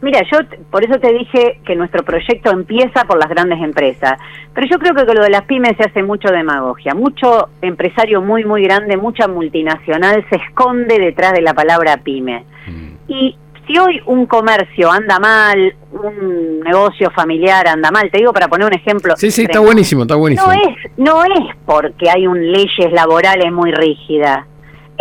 Mira, 0.02 0.20
yo 0.32 0.38
por 0.70 0.82
eso 0.82 0.98
te 0.98 1.12
dije 1.12 1.60
que 1.64 1.76
nuestro 1.76 2.02
proyecto 2.02 2.50
empieza 2.50 3.04
por 3.04 3.18
las 3.18 3.28
grandes 3.28 3.60
empresas, 3.60 4.18
pero 4.54 4.66
yo 4.66 4.78
creo 4.78 4.94
que 4.94 5.04
con 5.04 5.14
lo 5.14 5.22
de 5.22 5.30
las 5.30 5.42
pymes 5.42 5.76
se 5.76 5.84
hace 5.84 6.02
mucho 6.02 6.28
demagogia, 6.32 6.94
mucho 6.94 7.50
empresario 7.60 8.22
muy, 8.22 8.44
muy 8.44 8.62
grande, 8.62 8.96
mucha 8.96 9.28
multinacional 9.28 10.24
se 10.30 10.36
esconde 10.36 10.98
detrás 10.98 11.34
de 11.34 11.42
la 11.42 11.52
palabra 11.52 11.98
pyme. 11.98 12.44
Mm. 12.66 12.99
Y 13.10 13.36
si 13.66 13.76
hoy 13.78 14.00
un 14.06 14.26
comercio 14.26 14.90
anda 14.90 15.18
mal, 15.18 15.74
un 15.92 16.60
negocio 16.60 17.10
familiar 17.10 17.68
anda 17.68 17.90
mal, 17.90 18.08
te 18.10 18.18
digo 18.18 18.32
para 18.32 18.48
poner 18.48 18.68
un 18.68 18.74
ejemplo. 18.74 19.14
Sí, 19.16 19.30
sí, 19.30 19.42
está 19.42 19.60
buenísimo, 19.60 20.02
está 20.02 20.14
buenísimo. 20.14 20.52
No 20.52 20.52
es, 20.52 20.92
no 20.96 21.24
es 21.24 21.56
porque 21.66 22.08
hay 22.08 22.26
un 22.26 22.40
leyes 22.52 22.92
laborales 22.92 23.52
muy 23.52 23.72
rígidas 23.72 24.46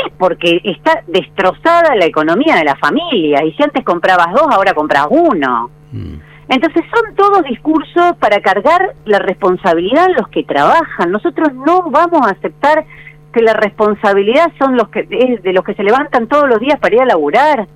es 0.05 0.13
porque 0.17 0.61
está 0.63 1.03
destrozada 1.07 1.95
la 1.95 2.05
economía 2.05 2.55
de 2.55 2.63
la 2.63 2.75
familia 2.77 3.43
y 3.43 3.51
si 3.53 3.63
antes 3.63 3.83
comprabas 3.83 4.31
dos, 4.33 4.47
ahora 4.49 4.73
compras 4.73 5.07
uno. 5.09 5.69
Mm. 5.91 6.15
Entonces 6.49 6.83
son 6.93 7.15
todos 7.15 7.43
discursos 7.43 8.15
para 8.19 8.41
cargar 8.41 8.95
la 9.05 9.19
responsabilidad 9.19 10.07
en 10.07 10.15
los 10.15 10.27
que 10.29 10.43
trabajan. 10.43 11.11
Nosotros 11.11 11.53
no 11.53 11.83
vamos 11.91 12.25
a 12.25 12.31
aceptar 12.31 12.85
que 13.31 13.41
la 13.41 13.53
responsabilidad 13.53 14.51
son 14.57 14.75
los 14.75 14.89
que 14.89 15.07
es 15.11 15.43
de 15.43 15.53
los 15.53 15.63
que 15.63 15.75
se 15.75 15.83
levantan 15.83 16.27
todos 16.27 16.49
los 16.49 16.59
días 16.59 16.79
para 16.79 16.95
ir 16.95 17.01
a 17.01 17.05
laburar. 17.05 17.67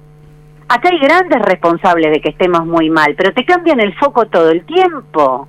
Acá 0.73 0.89
hay 0.91 0.97
grandes 0.97 1.39
responsables 1.39 2.11
de 2.11 2.19
que 2.19 2.29
estemos 2.29 2.65
muy 2.65 2.89
mal, 2.89 3.13
pero 3.15 3.31
te 3.31 3.45
cambian 3.45 3.79
el 3.79 3.93
foco 3.93 4.25
todo 4.25 4.49
el 4.49 4.65
tiempo. 4.65 5.47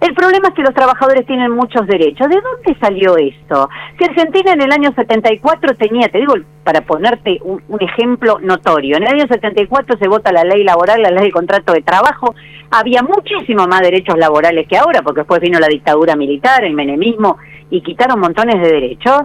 El 0.00 0.14
problema 0.14 0.46
es 0.46 0.54
que 0.54 0.62
los 0.62 0.74
trabajadores 0.74 1.26
tienen 1.26 1.50
muchos 1.50 1.84
derechos. 1.88 2.28
¿De 2.28 2.40
dónde 2.40 2.78
salió 2.80 3.16
esto? 3.16 3.68
Si 3.98 4.04
Argentina 4.04 4.52
en 4.52 4.62
el 4.62 4.70
año 4.70 4.92
74 4.94 5.74
tenía, 5.74 6.08
te 6.08 6.18
digo 6.18 6.34
para 6.62 6.82
ponerte 6.82 7.40
un, 7.42 7.60
ejemplo 7.80 8.38
notorio, 8.40 8.96
en 8.96 9.08
el 9.08 9.14
año 9.14 9.26
74 9.26 9.98
se 9.98 10.06
vota 10.06 10.30
la 10.30 10.44
ley 10.44 10.62
laboral, 10.62 11.02
la 11.02 11.10
ley 11.10 11.24
de 11.24 11.32
contrato 11.32 11.72
de 11.72 11.82
trabajo, 11.82 12.36
había 12.70 13.02
muchísimo 13.02 13.66
más 13.66 13.80
derechos 13.80 14.16
laborales 14.18 14.68
que 14.68 14.76
ahora, 14.76 15.02
porque 15.02 15.22
después 15.22 15.40
vino 15.40 15.58
la 15.58 15.66
dictadura 15.66 16.14
militar, 16.14 16.64
el 16.64 16.74
menemismo, 16.74 17.38
y 17.70 17.82
quitaron 17.82 18.20
montones 18.20 18.62
de 18.62 18.72
derechos. 18.72 19.22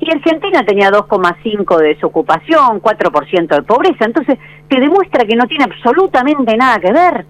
Y 0.00 0.10
Argentina 0.10 0.64
tenía 0.64 0.90
2,5 0.90 1.76
de 1.76 1.88
desocupación, 1.88 2.80
4% 2.80 3.48
de 3.48 3.62
pobreza, 3.62 4.06
entonces 4.06 4.38
te 4.68 4.80
demuestra 4.80 5.24
que 5.24 5.36
no 5.36 5.46
tiene 5.46 5.64
absolutamente 5.64 6.56
nada 6.56 6.78
que 6.78 6.92
ver. 6.92 7.26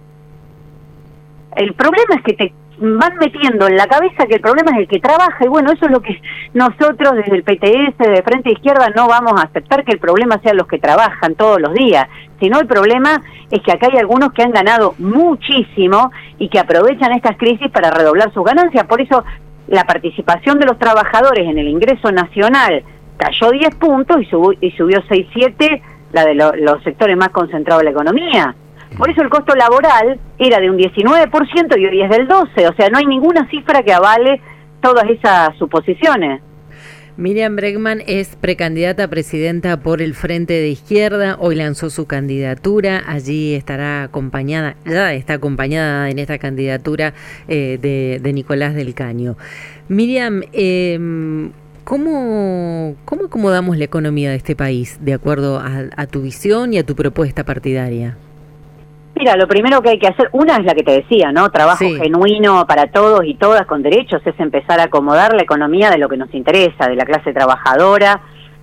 El 1.57 1.75
problema 1.75 2.15
es 2.17 2.23
que 2.23 2.33
te 2.35 2.53
van 2.81 3.17
metiendo 3.19 3.67
en 3.67 3.77
la 3.77 3.87
cabeza 3.87 4.27
que 4.27 4.37
el 4.37 4.41
problema 4.41 4.71
es 4.73 4.79
el 4.79 4.89
que 4.89 5.01
trabaja. 5.01 5.45
Y 5.45 5.49
bueno, 5.49 5.71
eso 5.71 5.85
es 5.85 5.91
lo 5.91 6.01
que 6.01 6.21
nosotros 6.55 7.15
desde 7.15 7.37
el 7.37 7.43
PTS, 7.43 7.99
de 7.99 8.23
Frente 8.23 8.53
Izquierda, 8.53 8.89
no 8.95 9.07
vamos 9.07 9.35
a 9.37 9.45
aceptar 9.45 9.85
que 9.85 9.93
el 9.93 9.99
problema 9.99 10.39
sea 10.41 10.55
los 10.55 10.67
que 10.67 10.79
trabajan 10.79 11.35
todos 11.35 11.61
los 11.61 11.75
días, 11.75 12.09
sino 12.41 12.59
el 12.59 12.67
problema 12.67 13.21
es 13.51 13.61
que 13.63 13.73
acá 13.73 13.89
hay 13.93 13.99
algunos 13.99 14.33
que 14.33 14.43
han 14.43 14.53
ganado 14.53 14.95
muchísimo 14.99 16.11
y 16.39 16.49
que 16.49 16.59
aprovechan 16.59 17.13
estas 17.13 17.37
crisis 17.37 17.71
para 17.71 17.91
redoblar 17.91 18.33
sus 18.33 18.45
ganancias, 18.45 18.87
por 18.87 19.01
eso 19.01 19.25
la 19.71 19.85
participación 19.85 20.59
de 20.59 20.67
los 20.67 20.79
trabajadores 20.79 21.49
en 21.49 21.57
el 21.57 21.69
ingreso 21.69 22.13
nacional 22.13 22.83
cayó 23.17 23.51
10 23.51 23.75
puntos 23.77 24.21
y, 24.21 24.25
subió, 24.27 24.59
y 24.61 24.71
subió 24.73 25.01
6-7 25.03 25.81
la 26.13 26.25
de 26.25 26.35
los 26.35 26.83
sectores 26.83 27.17
más 27.17 27.29
concentrados 27.29 27.81
de 27.81 27.85
la 27.85 27.91
economía. 27.91 28.55
Por 28.99 29.09
eso 29.09 29.23
el 29.23 29.31
costo 29.31 29.55
laboral 29.55 30.19
era 30.39 30.59
de 30.59 30.69
un 30.69 30.77
19% 30.77 31.79
y 31.79 31.87
hoy 31.87 32.03
es 32.03 32.11
del 32.11 32.27
12%. 32.27 32.71
O 32.71 32.75
sea, 32.75 32.89
no 32.91 32.99
hay 32.99 33.07
ninguna 33.07 33.49
cifra 33.49 33.83
que 33.85 33.93
avale 33.93 34.41
todas 34.81 35.09
esas 35.09 35.57
suposiciones. 35.57 36.43
Miriam 37.17 37.57
Bregman 37.57 38.03
es 38.07 38.37
precandidata 38.37 39.05
a 39.05 39.09
presidenta 39.09 39.81
por 39.81 40.01
el 40.01 40.15
Frente 40.15 40.55
de 40.55 40.69
Izquierda. 40.69 41.37
Hoy 41.41 41.57
lanzó 41.57 41.91
su 41.91 42.07
candidatura. 42.07 43.03
Allí 43.07 43.55
estará 43.55 44.05
acompañada, 44.05 44.77
ya 44.87 45.13
está 45.15 45.35
acompañada 45.35 46.09
en 46.09 46.19
esta 46.19 46.39
candidatura 46.39 47.15
eh, 47.49 47.79
de, 48.23 48.33
Nicolás 48.33 48.75
del 48.75 48.95
Caño. 48.95 49.37
Miriam, 49.89 50.43
eh, 50.53 50.99
¿cómo, 51.85 52.97
¿cómo 53.05 53.25
acomodamos 53.25 53.77
la 53.77 53.85
economía 53.85 54.31
de 54.31 54.37
este 54.37 54.55
país 54.55 54.99
de 55.01 55.13
acuerdo 55.13 55.61
a 55.61 56.07
tu 56.07 56.23
visión 56.23 56.73
y 56.73 56.79
a 56.79 56.87
tu 56.87 56.95
propuesta 56.95 57.45
partidaria? 57.45 58.17
Mira, 59.21 59.37
lo 59.37 59.47
primero 59.47 59.83
que 59.83 59.91
hay 59.91 59.99
que 59.99 60.07
hacer, 60.07 60.31
una 60.33 60.57
es 60.57 60.65
la 60.65 60.75
que 60.75 60.83
te 60.83 60.93
decía, 60.93 61.31
¿no? 61.31 61.51
Trabajo 61.51 61.85
genuino 61.85 62.67
para 62.67 62.87
todos 62.87 63.21
y 63.27 63.35
todas 63.35 63.67
con 63.67 63.83
derechos, 63.83 64.23
es 64.25 64.41
empezar 64.41 64.81
a 64.81 64.85
acomodar 64.85 65.35
la 65.35 65.43
economía 65.43 65.91
de 65.91 65.99
lo 65.99 66.09
que 66.09 66.17
nos 66.17 66.33
interesa, 66.33 66.89
de 66.89 66.97
la 66.97 67.05
clase 67.05 67.35
trabajadora, 67.35 68.23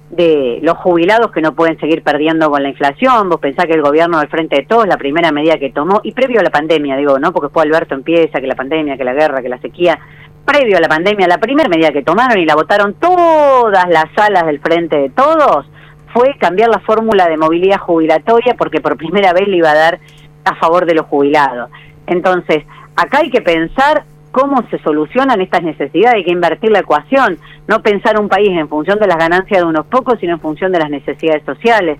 de 0.09 0.57
los 0.63 0.75
jubilados 0.79 1.31
que 1.31 1.41
no 1.41 1.53
pueden 1.53 1.79
seguir 1.79 2.01
perdiendo 2.01 2.49
con 2.49 2.63
la 2.63 2.69
inflación. 2.69 3.29
Vos 3.29 3.39
pensás 3.39 3.67
que 3.67 3.73
el 3.73 3.83
gobierno 3.83 4.17
del 4.17 4.29
Frente 4.29 4.55
de 4.55 4.65
Todos, 4.65 4.87
la 4.87 4.97
primera 4.97 5.31
medida 5.31 5.59
que 5.59 5.69
tomó, 5.69 6.01
y 6.03 6.11
previo 6.13 6.39
a 6.39 6.43
la 6.43 6.49
pandemia, 6.49 6.97
digo, 6.97 7.19
¿no? 7.19 7.31
Porque 7.31 7.49
después 7.49 7.67
Alberto 7.67 7.93
empieza, 7.93 8.41
que 8.41 8.47
la 8.47 8.55
pandemia, 8.55 8.97
que 8.97 9.03
la 9.03 9.13
guerra, 9.13 9.43
que 9.43 9.49
la 9.49 9.59
sequía, 9.59 9.99
previo 10.43 10.77
a 10.77 10.81
la 10.81 10.87
pandemia, 10.87 11.27
la 11.27 11.37
primera 11.37 11.69
medida 11.69 11.91
que 11.91 12.01
tomaron 12.01 12.39
y 12.39 12.45
la 12.45 12.55
votaron 12.55 12.95
todas 12.95 13.87
las 13.89 14.05
salas 14.15 14.47
del 14.47 14.59
Frente 14.59 14.97
de 14.97 15.09
Todos 15.11 15.67
fue 16.15 16.35
cambiar 16.39 16.69
la 16.69 16.79
fórmula 16.79 17.27
de 17.29 17.37
movilidad 17.37 17.77
jubilatoria 17.77 18.55
porque 18.57 18.81
por 18.81 18.97
primera 18.97 19.33
vez 19.33 19.47
le 19.47 19.57
iba 19.57 19.69
a 19.69 19.75
dar 19.75 19.99
a 20.47 20.55
favor 20.55 20.85
de 20.85 20.95
los 20.95 21.05
jubilados. 21.05 21.69
Entonces, 22.05 22.63
acá 22.95 23.19
hay 23.19 23.29
que 23.29 23.41
pensar 23.41 24.03
cómo 24.31 24.61
se 24.69 24.77
solucionan 24.79 25.41
estas 25.41 25.63
necesidades, 25.63 26.17
hay 26.17 26.23
que 26.23 26.31
invertir 26.31 26.71
la 26.71 26.79
ecuación, 26.79 27.37
no 27.67 27.81
pensar 27.81 28.19
un 28.19 28.29
país 28.29 28.49
en 28.49 28.69
función 28.69 28.99
de 28.99 29.07
las 29.07 29.17
ganancias 29.17 29.61
de 29.61 29.67
unos 29.67 29.85
pocos, 29.87 30.19
sino 30.19 30.33
en 30.33 30.39
función 30.39 30.71
de 30.71 30.79
las 30.79 30.89
necesidades 30.89 31.43
sociales. 31.43 31.97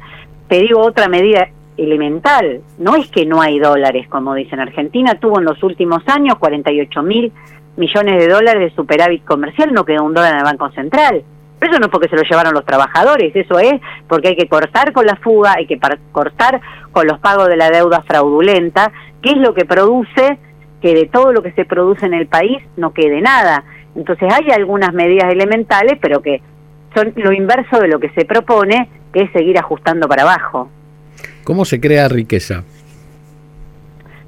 Te 0.47 0.59
digo 0.59 0.81
otra 0.81 1.07
medida 1.07 1.49
elemental, 1.77 2.61
no 2.79 2.95
es 2.95 3.07
que 3.09 3.25
no 3.25 3.41
hay 3.41 3.59
dólares, 3.59 4.07
como 4.07 4.33
dicen, 4.33 4.59
Argentina 4.59 5.15
tuvo 5.19 5.39
en 5.39 5.45
los 5.45 5.61
últimos 5.63 6.07
años 6.07 6.35
48 6.37 7.03
mil 7.03 7.31
millones 7.75 8.17
de 8.19 8.27
dólares 8.27 8.69
de 8.69 8.75
superávit 8.75 9.23
comercial, 9.23 9.73
no 9.73 9.85
quedó 9.85 10.03
un 10.03 10.13
dólar 10.13 10.33
en 10.33 10.39
el 10.39 10.43
Banco 10.43 10.71
Central. 10.71 11.23
Pero 11.59 11.71
eso 11.71 11.79
no 11.79 11.87
es 11.87 11.91
porque 11.91 12.09
se 12.09 12.15
lo 12.15 12.23
llevaron 12.23 12.53
los 12.53 12.65
trabajadores, 12.65 13.35
eso 13.35 13.57
es 13.59 13.73
porque 14.07 14.29
hay 14.29 14.35
que 14.35 14.47
cortar 14.47 14.93
con 14.93 15.05
la 15.05 15.15
fuga, 15.15 15.55
hay 15.57 15.65
que 15.65 15.79
cortar 16.11 16.61
con 16.91 17.07
los 17.07 17.19
pagos 17.19 17.47
de 17.47 17.57
la 17.57 17.69
deuda 17.69 18.03
fraudulenta, 18.03 18.91
que 19.21 19.31
es 19.31 19.37
lo 19.37 19.53
que 19.53 19.65
produce 19.65 20.37
que 20.81 20.93
de 20.93 21.07
todo 21.07 21.33
lo 21.33 21.41
que 21.41 21.51
se 21.53 21.65
produce 21.65 22.05
en 22.05 22.13
el 22.13 22.27
país 22.27 22.57
no 22.75 22.93
quede 22.93 23.21
nada. 23.21 23.63
Entonces 23.95 24.31
hay 24.31 24.51
algunas 24.51 24.93
medidas 24.93 25.31
elementales, 25.31 25.97
pero 25.99 26.21
que 26.21 26.41
son 26.95 27.13
lo 27.15 27.31
inverso 27.31 27.79
de 27.79 27.87
lo 27.87 27.99
que 27.99 28.09
se 28.09 28.25
propone, 28.25 28.87
que 29.11 29.23
es 29.23 29.31
seguir 29.31 29.57
ajustando 29.57 30.07
para 30.07 30.23
abajo. 30.23 30.69
¿Cómo 31.43 31.65
se 31.65 31.79
crea 31.79 32.07
riqueza? 32.07 32.63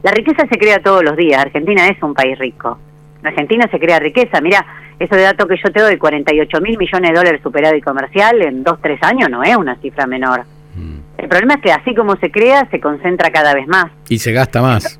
La 0.02 0.12
riqueza 0.12 0.48
se 0.50 0.58
crea 0.58 0.82
todos 0.82 1.04
los 1.04 1.16
días. 1.18 1.40
Argentina 1.42 1.88
es 1.88 2.02
un 2.02 2.14
país 2.14 2.38
rico. 2.40 2.80
En 3.22 3.28
Argentina 3.28 3.68
se 3.70 3.80
crea 3.80 4.00
riqueza. 4.00 4.40
Mira, 4.42 4.66
ese 5.00 5.18
dato 5.18 5.48
que 5.48 5.56
yo 5.64 5.72
te 5.72 5.82
doy, 5.82 5.98
48 5.98 6.62
mil 6.62 6.78
millones 6.78 7.12
de 7.12 7.18
dólares 7.18 7.42
superado 7.42 7.76
y 7.76 7.82
comercial 7.82 8.42
en 8.42 8.64
dos, 8.64 8.80
tres 8.82 9.02
años, 9.02 9.30
no 9.30 9.44
es 9.44 9.56
una 9.56 9.76
cifra 9.78 10.06
menor. 10.06 10.44
Mm. 10.76 11.00
El 11.18 11.30
problema 11.30 11.56
es 11.56 11.62
que 11.62 11.72
así 11.72 11.96
como 11.96 12.16
se 12.18 12.32
crea, 12.32 12.68
se 12.70 12.80
concentra 12.80 13.32
cada 13.32 13.54
vez 13.54 13.68
más. 13.68 13.86
Y 14.10 14.20
se 14.20 14.32
gasta 14.34 14.62
más. 14.62 15.00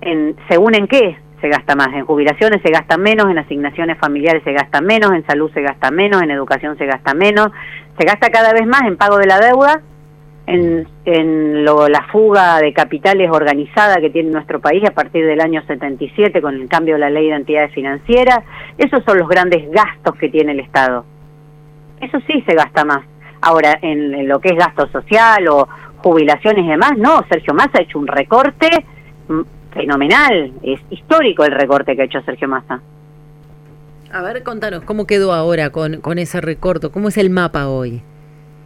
En, 0.00 0.34
¿Según 0.48 0.74
en 0.74 0.88
qué 0.88 1.16
se 1.40 1.48
gasta 1.48 1.76
más? 1.76 1.88
En 1.94 2.04
jubilaciones 2.04 2.60
se 2.62 2.70
gasta 2.70 2.96
menos, 2.96 3.30
en 3.30 3.38
asignaciones 3.38 3.98
familiares 3.98 4.42
se 4.44 4.52
gasta 4.52 4.80
menos, 4.80 5.12
en 5.12 5.24
salud 5.26 5.50
se 5.52 5.62
gasta 5.62 5.90
menos, 5.90 6.22
en 6.22 6.30
educación 6.30 6.76
se 6.78 6.86
gasta 6.86 7.14
menos, 7.14 7.50
se 7.98 8.04
gasta 8.04 8.30
cada 8.30 8.52
vez 8.52 8.66
más 8.66 8.82
en 8.82 8.96
pago 8.96 9.18
de 9.18 9.26
la 9.26 9.38
deuda 9.38 9.82
en, 10.50 10.88
en 11.04 11.64
lo, 11.64 11.88
la 11.88 12.02
fuga 12.10 12.58
de 12.58 12.72
capitales 12.72 13.30
organizada 13.30 13.96
que 14.00 14.10
tiene 14.10 14.30
nuestro 14.30 14.60
país 14.60 14.82
a 14.84 14.90
partir 14.92 15.24
del 15.24 15.40
año 15.40 15.62
77 15.64 16.42
con 16.42 16.54
el 16.54 16.68
cambio 16.68 16.94
de 16.94 17.00
la 17.00 17.10
ley 17.10 17.28
de 17.28 17.36
entidades 17.36 17.72
financieras. 17.72 18.40
Esos 18.76 19.04
son 19.04 19.18
los 19.18 19.28
grandes 19.28 19.70
gastos 19.70 20.16
que 20.16 20.28
tiene 20.28 20.52
el 20.52 20.60
Estado. 20.60 21.04
Eso 22.00 22.18
sí 22.26 22.42
se 22.46 22.54
gasta 22.54 22.84
más. 22.84 23.04
Ahora, 23.42 23.78
en, 23.80 24.28
lo 24.28 24.40
que 24.40 24.50
es 24.50 24.56
gasto 24.56 24.88
social 24.88 25.46
o 25.48 25.68
jubilaciones 25.98 26.64
y 26.64 26.68
demás, 26.68 26.92
no, 26.98 27.24
Sergio 27.28 27.54
Massa 27.54 27.78
ha 27.78 27.82
hecho 27.82 27.98
un 27.98 28.08
recorte 28.08 28.68
mm, 29.28 29.40
fenomenal. 29.72 30.52
Es 30.62 30.80
histórico 30.90 31.44
el 31.44 31.52
recorte 31.52 31.94
que 31.94 32.02
ha 32.02 32.06
hecho 32.06 32.22
Sergio 32.22 32.48
Massa. 32.48 32.80
A 34.12 34.22
ver, 34.22 34.42
contanos, 34.42 34.82
¿cómo 34.82 35.06
quedó 35.06 35.32
ahora 35.32 35.70
con, 35.70 36.00
con 36.00 36.18
ese 36.18 36.40
recorte? 36.40 36.90
¿Cómo 36.90 37.08
es 37.08 37.16
el 37.16 37.30
mapa 37.30 37.68
hoy? 37.68 38.02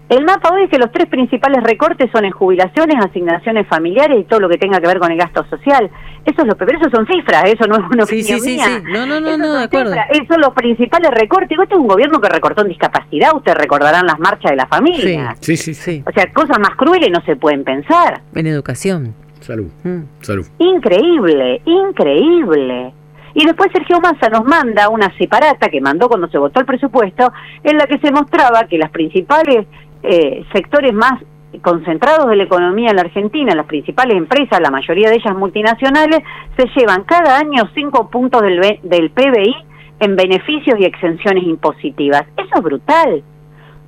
El 0.09 0.25
mapa 0.25 0.51
hoy 0.53 0.65
es 0.65 0.71
que 0.71 0.79
los 0.79 0.93
tres 0.93 1.07
principales 1.07 1.63
recortes 1.63 2.11
son 2.13 2.27
en 2.27 2.31
jubilaciones, 2.31 2.97
asignaciones 3.03 3.67
familiares 3.67 4.21
y 4.21 4.25
todo 4.25 4.41
lo 4.41 4.49
que 4.51 4.59
tenga 4.59 4.79
que 4.79 4.87
ver 4.87 4.99
con 4.99 5.11
el 5.11 5.17
gasto 5.17 5.45
social. 5.49 5.91
Eso 6.25 6.43
es 6.43 6.47
lo 6.47 6.57
pero 6.57 6.79
eso 6.79 6.91
son 6.91 7.07
cifras, 7.07 7.45
eso 7.47 7.67
no 7.67 7.77
es 7.77 7.85
una 7.91 8.05
sí, 8.05 8.21
opinión 8.21 8.41
sí, 8.41 8.59
sí, 8.59 8.65
Sí, 8.65 8.83
no, 8.93 9.07
no, 9.07 9.19
no, 9.19 9.39
no 9.39 9.53
de 9.55 9.65
acuerdo. 9.65 9.95
Esos 10.11 10.29
son 10.29 10.41
los 10.43 10.51
principales 10.51 11.11
recortes. 11.11 11.59
Este 11.59 11.75
es 11.75 11.81
un 11.81 11.89
gobierno 11.89 12.21
que 12.21 12.29
recortó 12.29 12.63
en 12.63 12.69
discapacidad, 12.69 13.35
ustedes 13.35 13.57
recordarán 13.57 14.07
las 14.07 14.19
marchas 14.19 14.51
de 14.51 14.57
la 14.57 14.67
familia. 14.67 15.37
Sí, 15.41 15.57
sí, 15.57 15.73
sí. 15.73 16.05
O 16.07 16.13
sea, 16.13 16.31
cosas 16.33 16.59
más 16.59 16.77
crueles 16.77 17.11
no 17.11 17.23
se 17.25 17.37
pueden 17.37 17.65
pensar. 17.65 18.21
En 18.35 18.47
educación. 18.47 19.15
Salud. 19.41 19.71
Mm. 19.85 20.03
Salud. 20.21 20.47
Increíble, 20.59 21.63
increíble. 21.65 22.93
Y 23.35 23.45
después 23.45 23.71
Sergio 23.73 24.01
Massa 24.01 24.29
nos 24.29 24.45
manda 24.45 24.89
una 24.89 25.13
separata 25.19 25.69
que 25.69 25.81
mandó 25.81 26.09
cuando 26.09 26.29
se 26.29 26.39
votó 26.39 26.61
el 26.61 26.67
presupuesto, 26.67 27.33
en 27.63 27.77
la 27.77 27.87
que 27.87 27.99
se 27.99 28.13
mostraba 28.13 28.65
que 28.69 28.79
las 28.79 28.91
principales 28.91 29.67
eh, 30.05 30.45
sectores 30.53 30.93
más 30.93 31.15
concentrados 31.63 32.29
de 32.29 32.37
la 32.37 32.45
economía 32.45 32.91
en 32.91 32.97
la 32.97 33.03
Argentina, 33.03 33.55
las 33.55 33.67
principales 33.67 34.17
empresas, 34.17 34.61
la 34.61 34.71
mayoría 34.71 35.09
de 35.09 35.17
ellas 35.17 35.37
multinacionales, 35.37 36.21
se 36.57 36.67
llevan 36.77 37.05
cada 37.05 37.39
año 37.39 37.63
cinco 37.75 38.11
puntos 38.11 38.43
del, 38.43 38.81
del 38.83 39.11
PBI 39.11 39.55
en 40.01 40.17
beneficios 40.17 40.79
y 40.79 40.85
exenciones 40.85 41.45
impositivas. 41.45 42.25
Eso 42.37 42.51
es 42.55 42.63
brutal. 42.63 43.23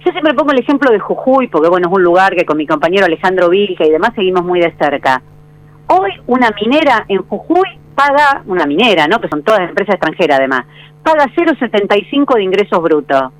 Yo 0.04 0.12
siempre 0.12 0.34
pongo 0.34 0.52
el 0.52 0.60
ejemplo 0.60 0.90
de 0.90 1.00
Jujuy, 1.00 1.48
porque 1.48 1.68
bueno, 1.68 1.88
es 1.88 1.94
un 1.94 2.02
lugar 2.02 2.34
que 2.34 2.46
con 2.46 2.56
mi 2.56 2.66
compañero 2.66 3.06
Alejandro 3.06 3.48
Vilca 3.48 3.84
y 3.84 3.90
demás 3.90 4.12
seguimos 4.14 4.44
muy 4.44 4.60
de 4.60 4.72
cerca. 4.78 5.20
Hoy 5.88 6.12
una 6.26 6.50
minera 6.50 7.04
en 7.08 7.22
Jujuy 7.22 7.68
paga, 7.94 8.42
una 8.46 8.66
minera, 8.66 9.08
¿no? 9.08 9.20
Que 9.20 9.28
son 9.28 9.42
todas 9.42 9.68
empresas 9.68 9.96
extranjeras 9.96 10.38
además, 10.38 10.66
paga 11.02 11.26
0,75 11.34 12.34
de 12.36 12.42
ingresos 12.42 12.82
brutos. 12.82 13.32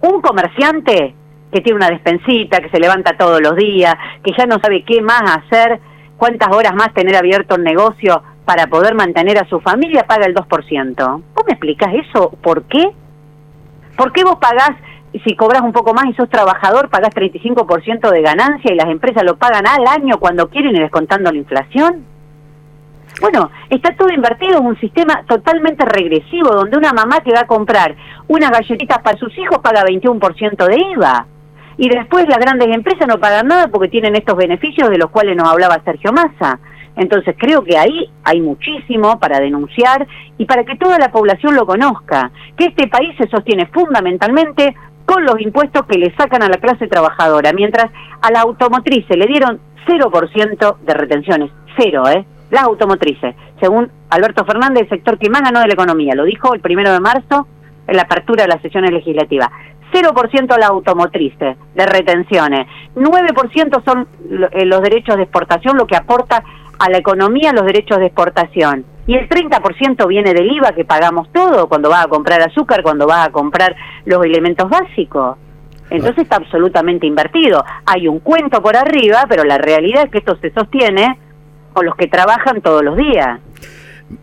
Un 0.00 0.20
comerciante 0.20 1.14
que 1.54 1.60
tiene 1.60 1.76
una 1.76 1.88
despensita, 1.88 2.58
que 2.58 2.68
se 2.68 2.80
levanta 2.80 3.16
todos 3.16 3.40
los 3.40 3.54
días, 3.54 3.94
que 4.24 4.32
ya 4.36 4.44
no 4.44 4.58
sabe 4.58 4.82
qué 4.82 5.00
más 5.00 5.22
hacer, 5.22 5.78
cuántas 6.16 6.48
horas 6.52 6.74
más 6.74 6.92
tener 6.92 7.14
abierto 7.14 7.54
el 7.54 7.62
negocio 7.62 8.24
para 8.44 8.66
poder 8.66 8.96
mantener 8.96 9.38
a 9.38 9.48
su 9.48 9.60
familia, 9.60 10.02
paga 10.02 10.26
el 10.26 10.34
2%. 10.34 10.96
¿Vos 10.96 11.44
me 11.46 11.52
explicás 11.52 11.94
eso? 11.94 12.30
¿Por 12.42 12.64
qué? 12.64 12.82
¿Por 13.96 14.12
qué 14.12 14.24
vos 14.24 14.36
pagás, 14.40 14.72
si 15.24 15.36
cobras 15.36 15.62
un 15.62 15.72
poco 15.72 15.94
más 15.94 16.06
y 16.06 16.14
sos 16.14 16.28
trabajador, 16.28 16.90
pagás 16.90 17.14
35% 17.14 18.10
de 18.10 18.22
ganancia 18.22 18.72
y 18.72 18.74
las 18.74 18.88
empresas 18.88 19.22
lo 19.22 19.36
pagan 19.36 19.64
al 19.68 19.86
año 19.86 20.18
cuando 20.18 20.48
quieren 20.48 20.74
y 20.74 20.80
descontando 20.80 21.30
la 21.30 21.38
inflación? 21.38 22.04
Bueno, 23.20 23.52
está 23.70 23.94
todo 23.94 24.12
invertido 24.12 24.58
en 24.58 24.66
un 24.66 24.80
sistema 24.80 25.22
totalmente 25.28 25.84
regresivo, 25.84 26.48
donde 26.52 26.76
una 26.76 26.92
mamá 26.92 27.20
que 27.20 27.32
va 27.32 27.42
a 27.42 27.46
comprar 27.46 27.94
unas 28.26 28.50
galletitas 28.50 28.98
para 29.04 29.16
sus 29.18 29.38
hijos 29.38 29.60
paga 29.60 29.84
21% 29.84 30.66
de 30.66 30.76
IVA 30.94 31.26
y 31.76 31.88
después 31.88 32.28
las 32.28 32.38
grandes 32.38 32.68
empresas 32.68 33.06
no 33.08 33.18
pagan 33.18 33.48
nada 33.48 33.68
porque 33.68 33.88
tienen 33.88 34.14
estos 34.14 34.36
beneficios 34.36 34.90
de 34.90 34.98
los 34.98 35.10
cuales 35.10 35.36
nos 35.36 35.48
hablaba 35.48 35.82
Sergio 35.84 36.12
Massa. 36.12 36.58
Entonces 36.96 37.34
creo 37.38 37.64
que 37.64 37.76
ahí 37.76 38.08
hay 38.22 38.40
muchísimo 38.40 39.18
para 39.18 39.40
denunciar 39.40 40.06
y 40.38 40.44
para 40.44 40.64
que 40.64 40.76
toda 40.76 40.98
la 40.98 41.10
población 41.10 41.56
lo 41.56 41.66
conozca, 41.66 42.30
que 42.56 42.66
este 42.66 42.86
país 42.86 43.16
se 43.18 43.28
sostiene 43.28 43.66
fundamentalmente 43.66 44.74
con 45.04 45.24
los 45.24 45.40
impuestos 45.40 45.84
que 45.86 45.98
le 45.98 46.14
sacan 46.14 46.42
a 46.42 46.48
la 46.48 46.58
clase 46.58 46.86
trabajadora, 46.86 47.52
mientras 47.52 47.90
a 48.22 48.30
la 48.30 48.40
automotriz 48.40 49.04
se 49.06 49.16
le 49.16 49.26
dieron 49.26 49.60
0% 49.86 50.76
de 50.78 50.94
retenciones, 50.94 51.50
cero, 51.76 52.04
¿eh? 52.08 52.24
Las 52.50 52.64
automotrices, 52.64 53.34
según 53.60 53.90
Alberto 54.10 54.44
Fernández, 54.44 54.82
el 54.82 54.88
sector 54.88 55.18
que 55.18 55.28
más 55.28 55.42
ganó 55.42 55.60
de 55.60 55.66
la 55.66 55.74
economía, 55.74 56.14
lo 56.14 56.24
dijo 56.24 56.54
el 56.54 56.60
primero 56.60 56.92
de 56.92 57.00
marzo 57.00 57.48
en 57.86 57.96
la 57.96 58.02
apertura 58.02 58.44
de 58.44 58.48
las 58.48 58.62
sesiones 58.62 58.92
legislativas. 58.92 59.50
0% 59.94 60.58
la 60.58 60.66
automotriz 60.66 61.38
de 61.38 61.86
retenciones, 61.86 62.66
9% 62.96 63.84
son 63.84 64.08
eh, 64.52 64.64
los 64.64 64.82
derechos 64.82 65.16
de 65.16 65.22
exportación, 65.22 65.76
lo 65.76 65.86
que 65.86 65.96
aporta 65.96 66.42
a 66.78 66.90
la 66.90 66.98
economía 66.98 67.52
los 67.52 67.64
derechos 67.64 67.98
de 67.98 68.06
exportación. 68.06 68.84
Y 69.06 69.14
el 69.16 69.28
30% 69.28 70.06
viene 70.08 70.32
del 70.32 70.50
IVA 70.50 70.72
que 70.72 70.84
pagamos 70.84 71.30
todo 71.32 71.68
cuando 71.68 71.90
vas 71.90 72.06
a 72.06 72.08
comprar 72.08 72.40
azúcar, 72.42 72.82
cuando 72.82 73.06
vas 73.06 73.28
a 73.28 73.32
comprar 73.32 73.76
los 74.06 74.24
elementos 74.24 74.68
básicos. 74.68 75.36
Entonces 75.90 76.24
está 76.24 76.36
absolutamente 76.36 77.06
invertido. 77.06 77.62
Hay 77.84 78.08
un 78.08 78.18
cuento 78.18 78.62
por 78.62 78.76
arriba, 78.76 79.26
pero 79.28 79.44
la 79.44 79.58
realidad 79.58 80.04
es 80.04 80.10
que 80.10 80.18
esto 80.18 80.36
se 80.40 80.50
sostiene 80.52 81.18
con 81.74 81.84
los 81.84 81.94
que 81.96 82.06
trabajan 82.06 82.62
todos 82.62 82.82
los 82.82 82.96
días. 82.96 83.40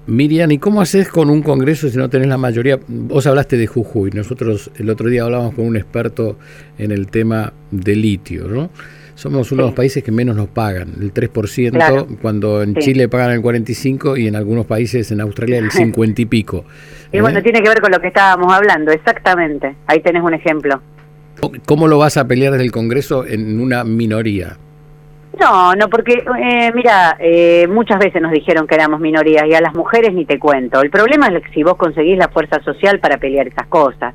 Miriam, 0.06 0.52
¿y 0.52 0.58
cómo 0.58 0.82
haces 0.82 1.10
con 1.10 1.30
un 1.30 1.42
congreso 1.42 1.90
si 1.90 1.98
no 1.98 2.10
tenés 2.10 2.28
la 2.28 2.38
mayoría? 2.38 2.80
Vos 2.88 3.26
hablaste 3.26 3.58
de 3.58 3.68
Jujuy, 3.68 4.12
nosotros 4.12 4.72
el 4.78 4.90
otro 4.90 5.10
día 5.10 5.24
hablábamos 5.24 5.56
con 5.56 5.66
un 5.66 5.76
experto 5.76 6.38
en 6.78 6.92
el 6.92 7.08
tema 7.08 7.52
de 7.72 7.96
litio, 7.96 8.48
¿no? 8.48 8.70
Somos 9.16 9.52
uno 9.52 9.64
de 9.64 9.70
los 9.70 9.76
países 9.76 10.04
que 10.04 10.12
menos 10.12 10.36
nos 10.36 10.48
pagan, 10.48 10.94
el 11.00 11.14
3%, 11.14 12.18
cuando 12.22 12.64
en 12.64 12.76
Chile 12.76 13.08
pagan 13.08 13.32
el 13.32 13.42
45% 13.42 14.20
y 14.20 14.28
en 14.28 14.36
algunos 14.36 14.66
países, 14.66 15.12
en 15.12 15.22
Australia, 15.22 15.60
el 15.60 15.72
50 15.72 16.22
y 16.22 16.26
pico. 16.26 16.66
Y 17.12 17.20
bueno, 17.20 17.40
¿Eh? 17.40 17.44
tiene 17.44 17.62
que 17.62 17.70
ver 17.70 17.82
con 17.82 17.92
lo 17.92 18.00
que 18.00 18.08
estábamos 18.08 18.52
hablando, 18.52 18.92
exactamente. 18.92 19.76
Ahí 19.86 20.00
tenés 20.00 20.24
un 20.24 20.34
ejemplo. 20.34 20.82
¿Cómo 21.66 21.88
lo 21.88 21.98
vas 21.98 22.18
a 22.18 22.28
pelear 22.28 22.54
desde 22.54 22.66
el 22.66 22.72
Congreso 22.72 23.26
en 23.26 23.60
una 23.60 23.84
minoría? 23.84 24.58
No, 25.40 25.74
no, 25.76 25.88
porque 25.90 26.24
eh, 26.40 26.72
mira, 26.74 27.16
eh, 27.20 27.66
muchas 27.68 28.00
veces 28.00 28.22
nos 28.22 28.32
dijeron 28.32 28.68
que 28.68 28.76
éramos 28.76 29.00
minorías 29.00 29.46
y 29.48 29.54
a 29.54 29.62
las 29.62 29.74
mujeres 29.74 30.14
ni 30.14 30.26
te 30.26 30.38
cuento. 30.38 30.82
El 30.82 30.90
problema 30.90 31.28
es 31.28 31.42
si 31.54 31.64
vos 31.64 31.76
conseguís 31.76 32.18
la 32.18 32.28
fuerza 32.28 32.62
social 32.64 33.00
para 33.00 33.18
pelear 33.18 33.48
esas 33.48 33.68
cosas. 33.68 34.14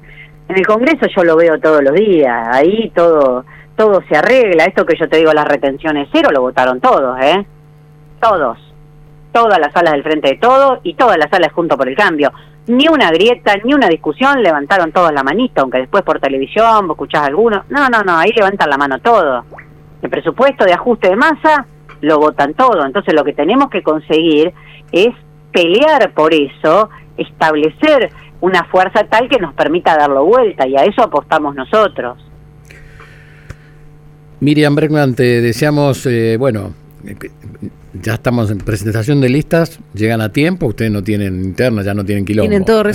En 0.49 0.57
el 0.57 0.67
Congreso 0.67 1.07
yo 1.15 1.25
lo 1.25 1.37
veo 1.37 1.59
todos 1.59 1.83
los 1.83 1.95
días, 1.95 2.49
ahí 2.53 2.91
todo 2.95 3.45
todo 3.77 4.03
se 4.09 4.17
arregla. 4.17 4.65
Esto 4.65 4.87
que 4.87 4.97
yo 4.99 5.09
te 5.09 5.19
digo, 5.19 5.33
las 5.33 5.47
retenciones 5.47 6.09
cero, 6.13 6.31
lo 6.33 6.41
votaron 6.41 6.81
todos, 6.81 7.19
¿eh? 7.21 7.47
Todos. 8.21 8.59
Todas 9.33 9.59
las 9.59 9.73
salas 9.73 9.93
del 9.93 10.03
frente 10.03 10.29
de 10.29 10.37
todo 10.37 10.81
y 10.83 10.95
todas 10.95 11.19
las 11.19 11.31
salas 11.31 11.53
junto 11.53 11.77
por 11.77 11.89
el 11.89 11.97
cambio. 11.97 12.33
Ni 12.69 12.89
una 12.89 13.11
grieta, 13.11 13.55
ni 13.65 13.75
una 13.75 13.89
discusión, 13.89 14.43
levantaron 14.43 14.93
todos 14.93 15.13
la 15.13 15.23
manita, 15.23 15.61
aunque 15.61 15.79
después 15.79 16.03
por 16.05 16.21
televisión 16.21 16.87
vos 16.87 16.95
escuchás 16.95 17.27
alguno. 17.27 17.65
No, 17.69 17.89
no, 17.89 18.03
no, 18.03 18.17
ahí 18.17 18.33
levantan 18.33 18.71
la 18.71 18.79
mano 18.79 18.99
todos 18.99 19.45
el 20.03 20.11
presupuesto 20.11 20.65
de 20.65 20.73
ajuste 20.73 21.09
de 21.09 21.17
masa 21.17 21.67
lo 22.01 22.19
votan 22.19 22.55
todo. 22.55 22.85
Entonces 22.85 23.15
lo 23.15 23.25
que 23.25 23.33
tenemos 23.33 23.71
que 23.71 23.83
conseguir 23.83 24.53
es 24.93 25.09
pelear 25.53 26.13
por 26.13 26.35
eso, 26.35 26.91
establecer 27.17 28.11
una 28.41 28.65
fuerza 28.65 29.05
tal 29.05 29.29
que 29.29 29.39
nos 29.39 29.55
permita 29.55 29.97
darlo 29.97 30.25
vuelta 30.25 30.67
y 30.67 30.77
a 30.77 30.85
eso 30.85 31.03
apostamos 31.03 31.55
nosotros. 31.55 32.19
Miriam 34.41 34.75
Bregman, 34.75 35.15
te 35.15 35.41
deseamos, 35.41 36.05
eh, 36.07 36.37
bueno, 36.39 36.75
ya 37.95 38.15
estamos 38.15 38.51
en 38.51 38.59
presentación 38.59 39.21
de 39.23 39.31
listas, 39.31 39.81
llegan 39.95 40.21
a 40.21 40.31
tiempo, 40.31 40.67
ustedes 40.67 40.91
no 40.91 41.03
tienen 41.03 41.43
interna, 41.43 41.83
ya 41.83 41.95
no 41.95 42.05
tienen 42.05 42.27
quilombo. 42.27 42.51
Tienen 42.51 42.67
todo 42.67 42.87
¿eh? 42.91 42.93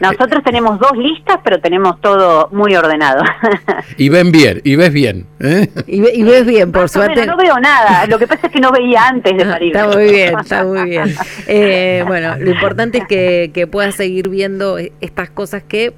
Nosotros 0.00 0.42
tenemos 0.42 0.78
dos 0.78 0.96
listas, 0.96 1.38
pero 1.44 1.60
tenemos 1.60 2.00
todo 2.00 2.48
muy 2.52 2.74
ordenado. 2.74 3.22
y 3.96 4.08
ven 4.08 4.32
bien, 4.32 4.60
y 4.64 4.76
ves 4.76 4.92
bien. 4.92 5.26
¿eh? 5.40 5.68
Y, 5.86 6.22
ves 6.22 6.46
bien, 6.46 6.72
por 6.72 6.88
suerte. 6.88 7.26
no 7.26 7.36
veo 7.36 7.58
nada, 7.60 8.06
lo 8.06 8.18
que 8.18 8.26
pasa 8.26 8.46
es 8.46 8.52
que 8.52 8.60
no 8.60 8.72
veía 8.72 9.08
antes 9.08 9.36
de 9.36 9.44
parir. 9.44 9.76
Está 9.76 9.88
muy 9.88 10.10
bien, 10.10 10.38
está 10.38 10.64
muy 10.64 10.88
bien. 10.88 11.14
Eh, 11.46 12.04
bueno, 12.06 12.36
lo 12.38 12.50
importante 12.50 12.98
es 12.98 13.06
que, 13.06 13.50
que 13.52 13.66
puedas 13.66 13.94
seguir 13.94 14.28
viendo 14.28 14.78
estas 15.00 15.30
cosas 15.30 15.62
que 15.62 15.92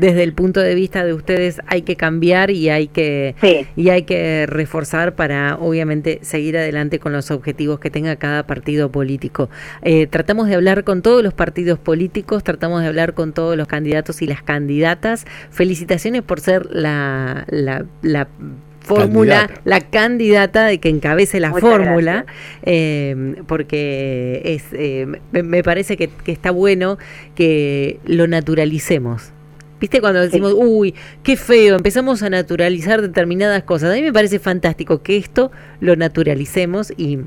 desde 0.00 0.22
el 0.22 0.32
punto 0.32 0.60
de 0.60 0.74
vista 0.74 1.04
de 1.04 1.12
ustedes 1.12 1.60
hay 1.66 1.82
que 1.82 1.96
cambiar 1.96 2.50
y 2.50 2.68
hay 2.70 2.88
que, 2.88 3.34
y 3.76 3.88
hay 3.88 4.02
que 4.02 4.46
reforzar 4.46 5.14
para 5.14 5.56
obviamente 5.56 6.20
seguir 6.22 6.56
adelante 6.56 6.98
con 6.98 7.12
los 7.12 7.30
objetivos 7.30 7.80
que 7.80 7.90
tenga 7.90 8.16
cada 8.16 8.46
partido 8.46 8.90
político. 8.90 9.50
Eh, 9.82 10.06
tratamos 10.06 10.48
de 10.48 10.54
hablar 10.54 10.84
con 10.84 11.02
todos 11.02 11.22
los 11.22 11.34
partidos 11.34 11.78
políticos, 11.78 12.44
tratamos 12.44 12.82
de 12.82 12.88
hablar 12.88 13.14
con 13.14 13.32
todos 13.32 13.39
todos 13.40 13.56
los 13.56 13.66
candidatos 13.66 14.20
y 14.20 14.26
las 14.26 14.42
candidatas. 14.42 15.24
Felicitaciones 15.50 16.20
por 16.22 16.40
ser 16.40 16.66
la, 16.70 17.46
la, 17.48 18.28
fórmula, 18.80 19.50
la 19.64 19.80
candidata 19.80 20.66
de 20.66 20.78
que 20.78 20.90
encabece 20.90 21.40
la 21.40 21.54
fórmula, 21.54 22.26
eh, 22.64 23.36
porque 23.46 24.42
es, 24.44 24.64
eh, 24.72 25.06
me, 25.32 25.62
parece 25.62 25.96
que, 25.96 26.10
está 26.26 26.50
bueno 26.50 26.98
que 27.34 27.98
lo 28.04 28.26
naturalicemos. 28.26 29.32
¿Viste 29.80 30.02
cuando 30.02 30.20
decimos, 30.20 30.52
uy, 30.54 30.94
qué 31.22 31.38
feo, 31.38 31.76
empezamos 31.76 32.22
a 32.22 32.28
naturalizar 32.28 33.00
determinadas 33.00 33.62
cosas? 33.62 33.90
A 33.90 33.94
mí 33.94 34.02
me 34.02 34.12
parece 34.12 34.38
fantástico 34.38 35.02
que 35.02 35.16
esto 35.16 35.50
lo 35.80 35.96
naturalicemos 35.96 36.92
y 36.94 37.20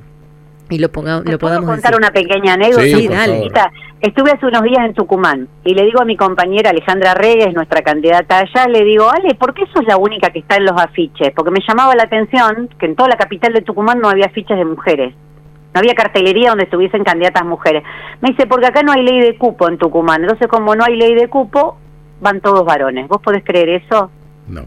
y 0.74 0.80
lo, 0.80 0.92
pongamos, 0.92 1.26
lo 1.26 1.38
podamos 1.38 1.70
contar 1.70 1.96
una 1.96 2.12
pequeña 2.12 2.54
anécdota? 2.54 2.84
Sí, 2.84 3.08
dale. 3.08 3.50
Estuve 4.02 4.32
hace 4.32 4.46
unos 4.46 4.64
días 4.64 4.86
en 4.86 4.94
Tucumán 4.94 5.48
y 5.64 5.74
le 5.74 5.86
digo 5.86 6.02
a 6.02 6.06
mi 6.06 6.18
compañera 6.18 6.72
Alejandra 6.72 7.14
Reyes, 7.14 7.54
nuestra 7.54 7.82
candidata 7.84 8.40
allá, 8.40 8.68
le 8.68 8.84
digo, 8.84 9.10
Ale, 9.10 9.34
¿por 9.36 9.54
qué 9.54 9.64
sos 9.74 9.86
la 9.88 9.96
única 9.96 10.30
que 10.30 10.40
está 10.40 10.58
en 10.58 10.66
los 10.66 10.78
afiches? 10.78 11.32
Porque 11.34 11.52
me 11.52 11.62
llamaba 11.66 11.96
la 11.96 12.04
atención 12.04 12.70
que 12.78 12.88
en 12.88 12.96
toda 12.98 13.08
la 13.08 13.16
capital 13.16 13.54
de 13.54 13.62
Tucumán 13.62 14.00
no 14.00 14.10
había 14.10 14.26
afiches 14.26 14.58
de 14.58 14.66
mujeres. 14.66 15.16
No 15.74 15.80
había 15.80 15.96
cartelería 15.96 16.50
donde 16.50 16.66
estuviesen 16.66 17.04
candidatas 17.04 17.46
mujeres. 17.46 17.84
Me 18.20 18.32
dice, 18.32 18.46
porque 18.46 18.68
acá 18.68 18.84
no 18.84 18.92
hay 18.92 19.04
ley 19.04 19.22
de 19.22 19.38
cupo 19.38 19.70
en 19.70 19.78
Tucumán. 19.78 20.22
Entonces, 20.22 20.48
como 20.48 20.76
no 20.76 20.84
hay 20.84 20.98
ley 20.98 21.16
de 21.16 21.30
cupo, 21.30 21.78
van 22.20 22.42
todos 22.42 22.66
varones. 22.66 23.08
¿Vos 23.08 23.22
podés 23.22 23.44
creer 23.44 23.70
eso? 23.70 24.12
No. 24.48 24.66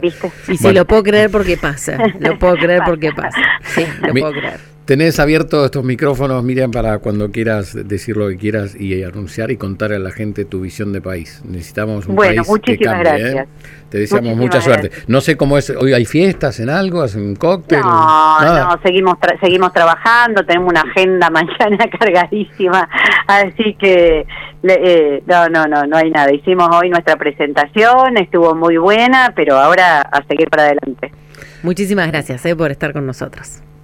¿Viste? 0.00 0.30
Y 0.48 0.56
si 0.56 0.72
lo 0.72 0.84
puedo 0.84 1.02
creer 1.02 1.30
porque 1.30 1.56
pasa. 1.56 1.98
Lo 2.20 2.38
puedo 2.38 2.54
creer 2.54 2.82
porque 2.86 3.12
pasa. 3.12 3.40
Sí, 3.62 3.84
lo 4.02 4.12
puedo 4.12 4.32
creer. 4.32 4.60
Tenés 4.88 5.20
abiertos 5.20 5.66
estos 5.66 5.84
micrófonos, 5.84 6.42
Miriam, 6.42 6.70
para 6.70 6.98
cuando 6.98 7.30
quieras 7.30 7.76
decir 7.86 8.16
lo 8.16 8.30
que 8.30 8.38
quieras 8.38 8.74
y 8.74 9.02
anunciar 9.04 9.50
y 9.50 9.58
contar 9.58 9.92
a 9.92 9.98
la 9.98 10.10
gente 10.12 10.46
tu 10.46 10.62
visión 10.62 10.94
de 10.94 11.02
país. 11.02 11.42
Necesitamos 11.44 12.06
un 12.06 12.16
bueno, 12.16 12.42
país 12.42 12.60
que 12.64 12.78
cambie. 12.78 13.10
¿eh? 13.10 13.18
Gracias. 13.18 13.48
Te 13.90 13.98
deseamos 13.98 14.34
mucha 14.34 14.62
suerte. 14.62 14.90
No 15.06 15.20
sé 15.20 15.36
cómo 15.36 15.58
es, 15.58 15.68
hoy 15.68 15.92
hay 15.92 16.06
fiestas 16.06 16.58
en 16.60 16.70
algo, 16.70 17.02
hacen 17.02 17.20
un 17.20 17.36
cóctel. 17.36 17.80
No, 17.80 18.40
no, 18.40 18.80
seguimos, 18.82 19.16
seguimos 19.42 19.74
trabajando, 19.74 20.42
tenemos 20.46 20.70
una 20.70 20.80
agenda 20.80 21.28
mañana 21.32 21.84
cargadísima, 22.00 22.88
así 23.26 23.76
que 23.78 24.24
eh, 24.62 25.22
no, 25.26 25.50
no, 25.50 25.66
no, 25.66 25.84
no 25.84 25.98
hay 25.98 26.10
nada. 26.10 26.32
Hicimos 26.32 26.66
hoy 26.74 26.88
nuestra 26.88 27.16
presentación, 27.16 28.16
estuvo 28.16 28.54
muy 28.54 28.78
buena, 28.78 29.34
pero 29.36 29.58
ahora 29.58 30.00
a 30.00 30.24
seguir 30.26 30.48
para 30.48 30.62
adelante. 30.62 31.12
Muchísimas 31.62 32.06
gracias 32.10 32.46
eh, 32.46 32.56
por 32.56 32.70
estar 32.70 32.94
con 32.94 33.04
nosotros. 33.04 33.60